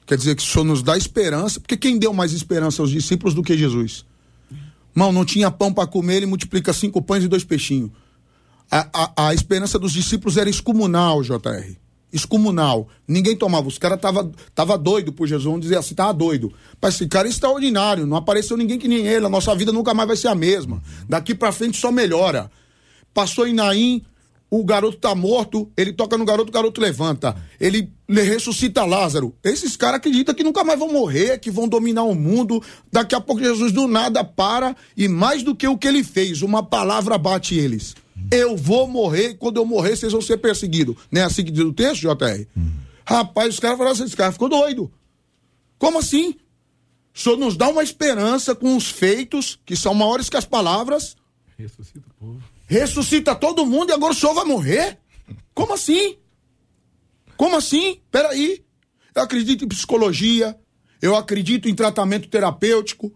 [0.05, 3.33] Quer dizer que o Senhor nos dá esperança, porque quem deu mais esperança aos discípulos
[3.33, 4.05] do que Jesus?
[4.95, 7.91] Mão, não tinha pão para comer, ele multiplica cinco pães e dois peixinhos.
[8.69, 11.75] A, a, a, esperança dos discípulos era excomunal, JR.
[12.11, 12.87] Excomunal.
[13.07, 13.67] Ninguém tomava.
[13.67, 15.45] Os caras tava, tava doido por Jesus.
[15.45, 16.53] Vamos dizer assim, tava doido.
[16.81, 18.05] Mas esse cara é extraordinário.
[18.05, 19.25] Não apareceu ninguém que nem ele.
[19.25, 20.81] A nossa vida nunca mais vai ser a mesma.
[21.07, 22.51] Daqui para frente só melhora.
[23.13, 24.01] Passou em Naim,
[24.53, 27.33] o garoto tá morto, ele toca no garoto, o garoto levanta.
[27.57, 29.33] Ele ressuscita Lázaro.
[29.41, 32.61] Esses caras acreditam que nunca mais vão morrer, que vão dominar o mundo.
[32.91, 36.41] Daqui a pouco Jesus do nada para e mais do que o que ele fez,
[36.41, 37.95] uma palavra bate eles.
[38.31, 40.95] Eu vou morrer e quando eu morrer vocês vão ser perseguidos.
[41.11, 42.47] Não é assim que diz o texto, JR?
[42.57, 42.71] Hum.
[43.05, 44.91] Rapaz, os caras falaram assim, esse cara ficou doido.
[45.77, 46.35] Como assim?
[47.13, 51.17] O senhor nos dá uma esperança com os feitos, que são maiores que as palavras.
[51.57, 54.97] Ressuscita o povo ressuscita todo mundo e agora o senhor vai morrer?
[55.53, 56.15] Como assim?
[57.35, 57.99] Como assim?
[58.09, 58.63] Peraí.
[59.13, 60.57] Eu acredito em psicologia,
[61.01, 63.11] eu acredito em tratamento terapêutico.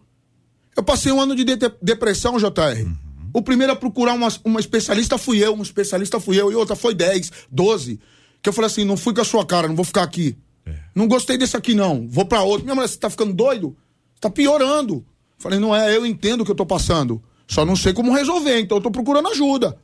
[0.76, 2.84] Eu passei um ano de, de depressão, JR.
[2.84, 2.98] Uhum.
[3.36, 6.74] O primeiro a procurar uma, uma especialista fui eu, um especialista fui eu, e outra
[6.74, 8.00] foi 10, 12.
[8.42, 10.38] Que eu falei assim: não fui com a sua cara, não vou ficar aqui.
[10.66, 10.74] É.
[10.96, 12.08] Não gostei desse aqui, não.
[12.08, 12.64] Vou para outro.
[12.64, 13.76] Minha mulher, você tá ficando doido?
[14.22, 15.06] Tá piorando.
[15.38, 17.22] Falei, não é, eu entendo o que eu tô passando.
[17.46, 19.78] Só não sei como resolver, então eu tô procurando ajuda.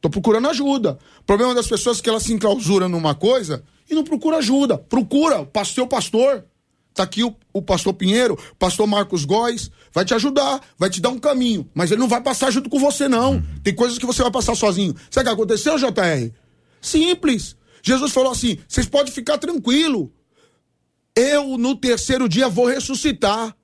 [0.00, 0.98] Tô procurando ajuda.
[1.20, 4.76] O problema das pessoas é que elas se enclausuram numa coisa e não procura ajuda.
[4.76, 6.44] Procura o pastor, pastor.
[6.94, 11.00] Tá aqui o, o pastor Pinheiro, o pastor Marcos Góes, vai te ajudar, vai te
[11.00, 11.68] dar um caminho.
[11.74, 13.42] Mas ele não vai passar junto com você, não.
[13.64, 14.94] Tem coisas que você vai passar sozinho.
[15.10, 16.30] Sabe o que aconteceu, JR?
[16.80, 17.56] Simples.
[17.82, 20.12] Jesus falou assim: vocês podem ficar tranquilo.
[21.16, 23.56] Eu, no terceiro dia, vou ressuscitar.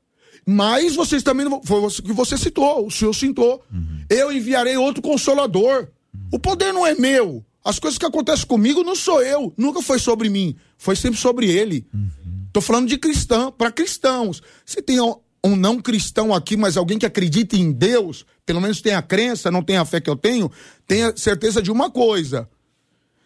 [0.45, 3.63] Mas vocês também não foi o que você citou, o senhor citou.
[3.73, 4.05] Uhum.
[4.09, 5.89] Eu enviarei outro consolador.
[6.13, 6.21] Uhum.
[6.33, 7.45] O poder não é meu.
[7.65, 11.51] As coisas que acontecem comigo não sou eu, nunca foi sobre mim, foi sempre sobre
[11.51, 11.87] ele.
[11.93, 12.40] Uhum.
[12.53, 14.43] Tô falando de cristão, para cristãos.
[14.65, 18.95] Se tem um não cristão aqui, mas alguém que acredita em Deus, pelo menos tem
[18.95, 20.51] a crença, não tem a fé que eu tenho,
[20.87, 22.49] tenha certeza de uma coisa.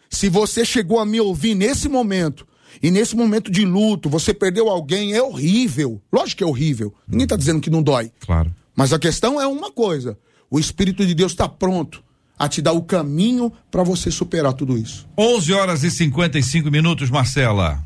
[0.09, 2.47] Se você chegou a me ouvir nesse momento
[2.81, 6.01] e nesse momento de luto, você perdeu alguém, é horrível.
[6.11, 6.93] Lógico que é horrível.
[7.07, 8.11] Ninguém está dizendo que não dói.
[8.19, 8.53] Claro.
[8.75, 10.17] Mas a questão é uma coisa:
[10.49, 12.03] o Espírito de Deus está pronto
[12.37, 15.07] a te dar o caminho para você superar tudo isso.
[15.17, 17.83] 11 horas e 55 minutos, Marcela.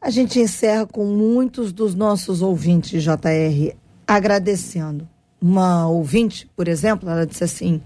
[0.00, 3.74] A gente encerra com muitos dos nossos ouvintes, JR,
[4.06, 5.08] agradecendo.
[5.40, 7.80] Uma ouvinte, por exemplo, ela disse assim: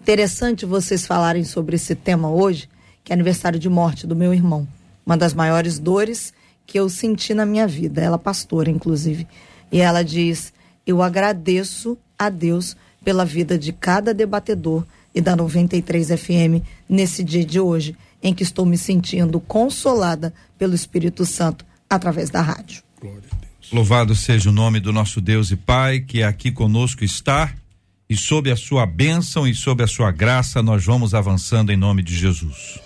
[0.00, 2.68] interessante vocês falarem sobre esse tema hoje,
[3.04, 4.66] que é aniversário de morte do meu irmão
[5.10, 6.32] uma das maiores dores
[6.64, 8.00] que eu senti na minha vida.
[8.00, 9.26] Ela pastora, inclusive.
[9.72, 10.52] E ela diz:
[10.86, 17.44] Eu agradeço a Deus pela vida de cada debatedor e da 93 FM nesse dia
[17.44, 22.82] de hoje, em que estou me sentindo consolada pelo Espírito Santo através da rádio.
[23.72, 27.54] Louvado seja o nome do nosso Deus e Pai, que aqui conosco está,
[28.10, 32.02] e sob a sua bênção e sob a sua graça, nós vamos avançando em nome
[32.02, 32.80] de Jesus.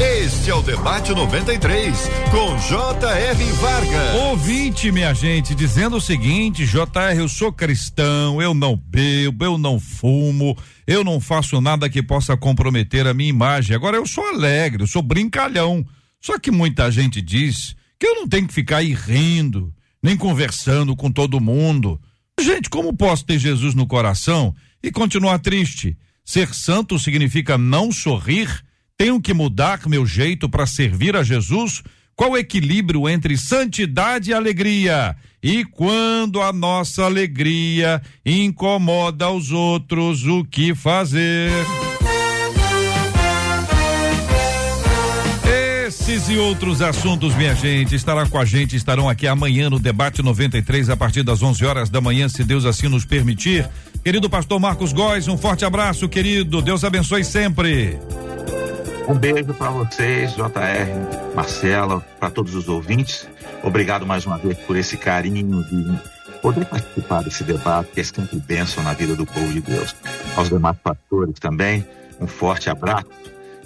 [0.00, 1.94] Este é o Debate 93,
[2.30, 3.44] com J.R.
[3.52, 4.14] Vargas.
[4.22, 9.78] Ouvinte, minha gente, dizendo o seguinte: J.R., eu sou cristão, eu não bebo, eu não
[9.78, 10.56] fumo,
[10.86, 13.76] eu não faço nada que possa comprometer a minha imagem.
[13.76, 15.86] Agora, eu sou alegre, eu sou brincalhão.
[16.20, 19.72] Só que muita gente diz que eu não tenho que ficar aí rindo,
[20.02, 22.00] nem conversando com todo mundo.
[22.40, 25.96] Gente, como posso ter Jesus no coração e continuar triste?
[26.24, 28.48] Ser santo significa não sorrir?
[28.96, 31.82] Tenho que mudar meu jeito para servir a Jesus?
[32.14, 35.16] Qual o equilíbrio entre santidade e alegria?
[35.42, 41.50] E quando a nossa alegria incomoda os outros, o que fazer?
[46.10, 50.20] Esses e outros assuntos, minha gente, estará com a gente, estarão aqui amanhã no debate
[50.22, 53.70] 93 a partir das 11 horas da manhã, se Deus assim nos permitir.
[54.02, 56.60] Querido pastor Marcos Góes, um forte abraço, querido.
[56.60, 57.96] Deus abençoe sempre.
[59.06, 63.28] Um beijo para vocês, JR, Marcela, para todos os ouvintes.
[63.62, 65.96] Obrigado mais uma vez por esse carinho de
[66.42, 69.94] poder participar desse debate, que é sempre bênção na vida do povo de Deus.
[70.34, 71.86] Aos demais pastores também,
[72.20, 73.06] um forte abraço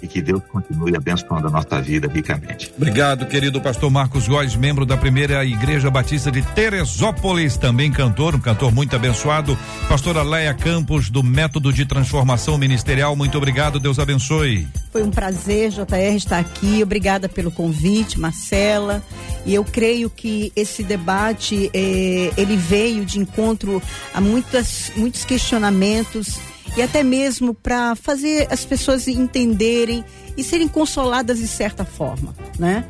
[0.05, 2.71] e que Deus continue abençoando a nossa vida ricamente.
[2.77, 8.39] Obrigado, querido pastor Marcos Góes, membro da primeira Igreja Batista de Teresópolis, também cantor, um
[8.39, 9.57] cantor muito abençoado.
[9.89, 14.67] Pastora Leia Campos, do Método de Transformação Ministerial, muito obrigado, Deus abençoe.
[14.91, 16.81] Foi um prazer, JR, estar aqui.
[16.81, 19.03] Obrigada pelo convite, Marcela.
[19.45, 23.81] E eu creio que esse debate eh, ele veio de encontro
[24.13, 26.39] a muitas, muitos questionamentos
[26.77, 30.03] e até mesmo para fazer as pessoas entenderem
[30.37, 32.85] e serem consoladas de certa forma, né?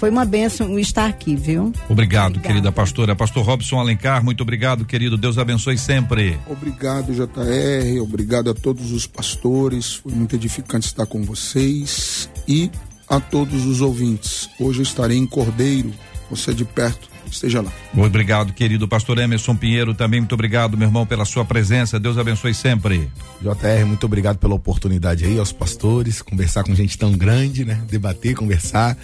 [0.00, 1.74] Foi uma benção estar aqui, viu?
[1.86, 3.14] Obrigado, querida pastora.
[3.14, 5.18] Pastor Robson Alencar, muito obrigado, querido.
[5.18, 6.40] Deus abençoe sempre.
[6.46, 8.00] Obrigado, JR.
[8.00, 9.96] Obrigado a todos os pastores.
[9.96, 12.30] Foi muito edificante estar com vocês.
[12.48, 12.70] E
[13.06, 14.48] a todos os ouvintes.
[14.58, 15.92] Hoje eu estarei em Cordeiro.
[16.30, 17.72] Você de perto esteja lá.
[17.92, 21.98] Muito obrigado, querido pastor Emerson Pinheiro, também muito obrigado, meu irmão, pela sua presença.
[21.98, 23.10] Deus abençoe sempre.
[23.40, 27.80] JR, muito obrigado pela oportunidade aí aos pastores, conversar com gente tão grande, né?
[27.88, 28.96] Debater, conversar.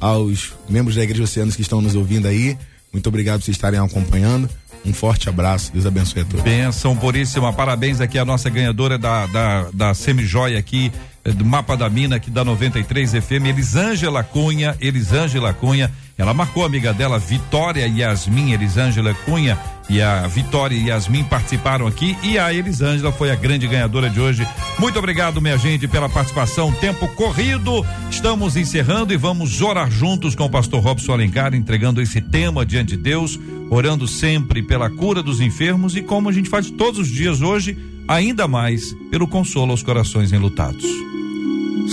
[0.00, 2.58] Aos membros da Igreja Oceanos que estão nos ouvindo aí,
[2.92, 4.48] muito obrigado por vocês estarem acompanhando.
[4.84, 6.42] Um forte abraço, Deus abençoe a todos.
[6.42, 10.92] Benção puríssima, parabéns aqui a nossa ganhadora da, da, da semijoia aqui,
[11.24, 15.90] eh, do Mapa da Mina, aqui da 93 FM, Elisângela Cunha, Elisângela Cunha.
[16.16, 19.58] Ela marcou a amiga dela, Vitória Yasmin Elisângela Cunha,
[19.88, 24.18] e a Vitória e Yasmin participaram aqui e a Elisângela foi a grande ganhadora de
[24.20, 24.46] hoje.
[24.78, 26.72] Muito obrigado, minha gente, pela participação.
[26.72, 32.20] Tempo corrido, estamos encerrando e vamos orar juntos com o pastor Robson Alencar, entregando esse
[32.20, 33.38] tema diante de Deus,
[33.68, 37.76] orando sempre pela cura dos enfermos e como a gente faz todos os dias hoje,
[38.08, 40.84] ainda mais pelo consolo aos corações enlutados.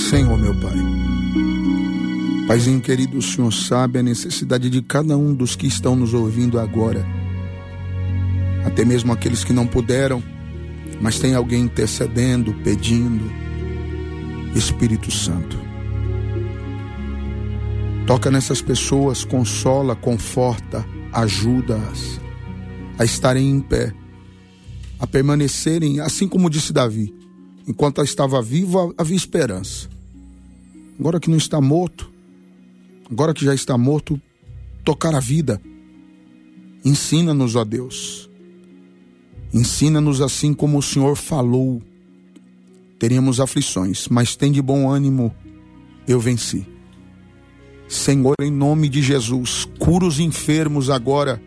[0.09, 0.90] Senhor, meu Pai.
[2.52, 6.60] Paizinho querido, o Senhor sabe a necessidade de cada um dos que estão nos ouvindo
[6.60, 7.02] agora.
[8.66, 10.22] Até mesmo aqueles que não puderam,
[10.99, 13.24] mas tem alguém intercedendo, pedindo.
[14.54, 15.58] Espírito Santo.
[18.06, 22.20] Toca nessas pessoas, consola, conforta, ajuda-as
[22.99, 23.93] a estarem em pé,
[24.99, 27.16] a permanecerem, assim como disse Davi,
[27.66, 29.88] enquanto estava vivo havia esperança.
[30.99, 32.11] Agora que não está morto,
[33.12, 34.20] agora que já está morto,
[34.86, 35.62] tocar a vida.
[36.84, 38.30] Ensina-nos, ó Deus.
[39.53, 41.82] Ensina-nos assim como o Senhor falou.
[42.97, 45.36] Teríamos aflições, mas tem de bom ânimo,
[46.07, 46.66] eu venci.
[47.88, 51.41] Senhor, em nome de Jesus, cura os enfermos agora.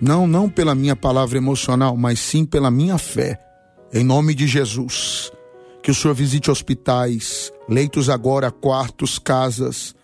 [0.00, 3.38] Não, não pela minha palavra emocional, mas sim pela minha fé.
[3.92, 5.30] Em nome de Jesus.
[5.82, 9.94] Que o Senhor visite hospitais, leitos agora, quartos, casas.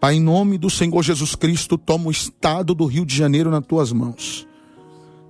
[0.00, 3.66] Pai, em nome do Senhor Jesus Cristo, toma o estado do Rio de Janeiro nas
[3.66, 4.46] tuas mãos.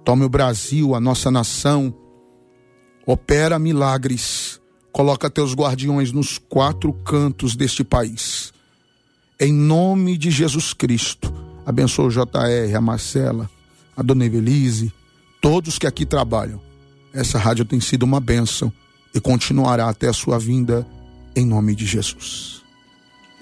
[0.05, 1.95] Tome o Brasil, a nossa nação.
[3.07, 4.61] Opera milagres.
[4.93, 8.53] Coloca teus guardiões nos quatro cantos deste país.
[9.41, 11.33] Em nome de Jesus Cristo.
[11.65, 13.51] Abençoa o JR, a Marcela,
[13.97, 14.93] a Dona Evelise,
[15.41, 16.61] todos que aqui trabalham.
[17.13, 18.73] Essa rádio tem sido uma bênção
[19.15, 20.87] e continuará até a sua vinda,
[21.35, 22.58] em nome de Jesus.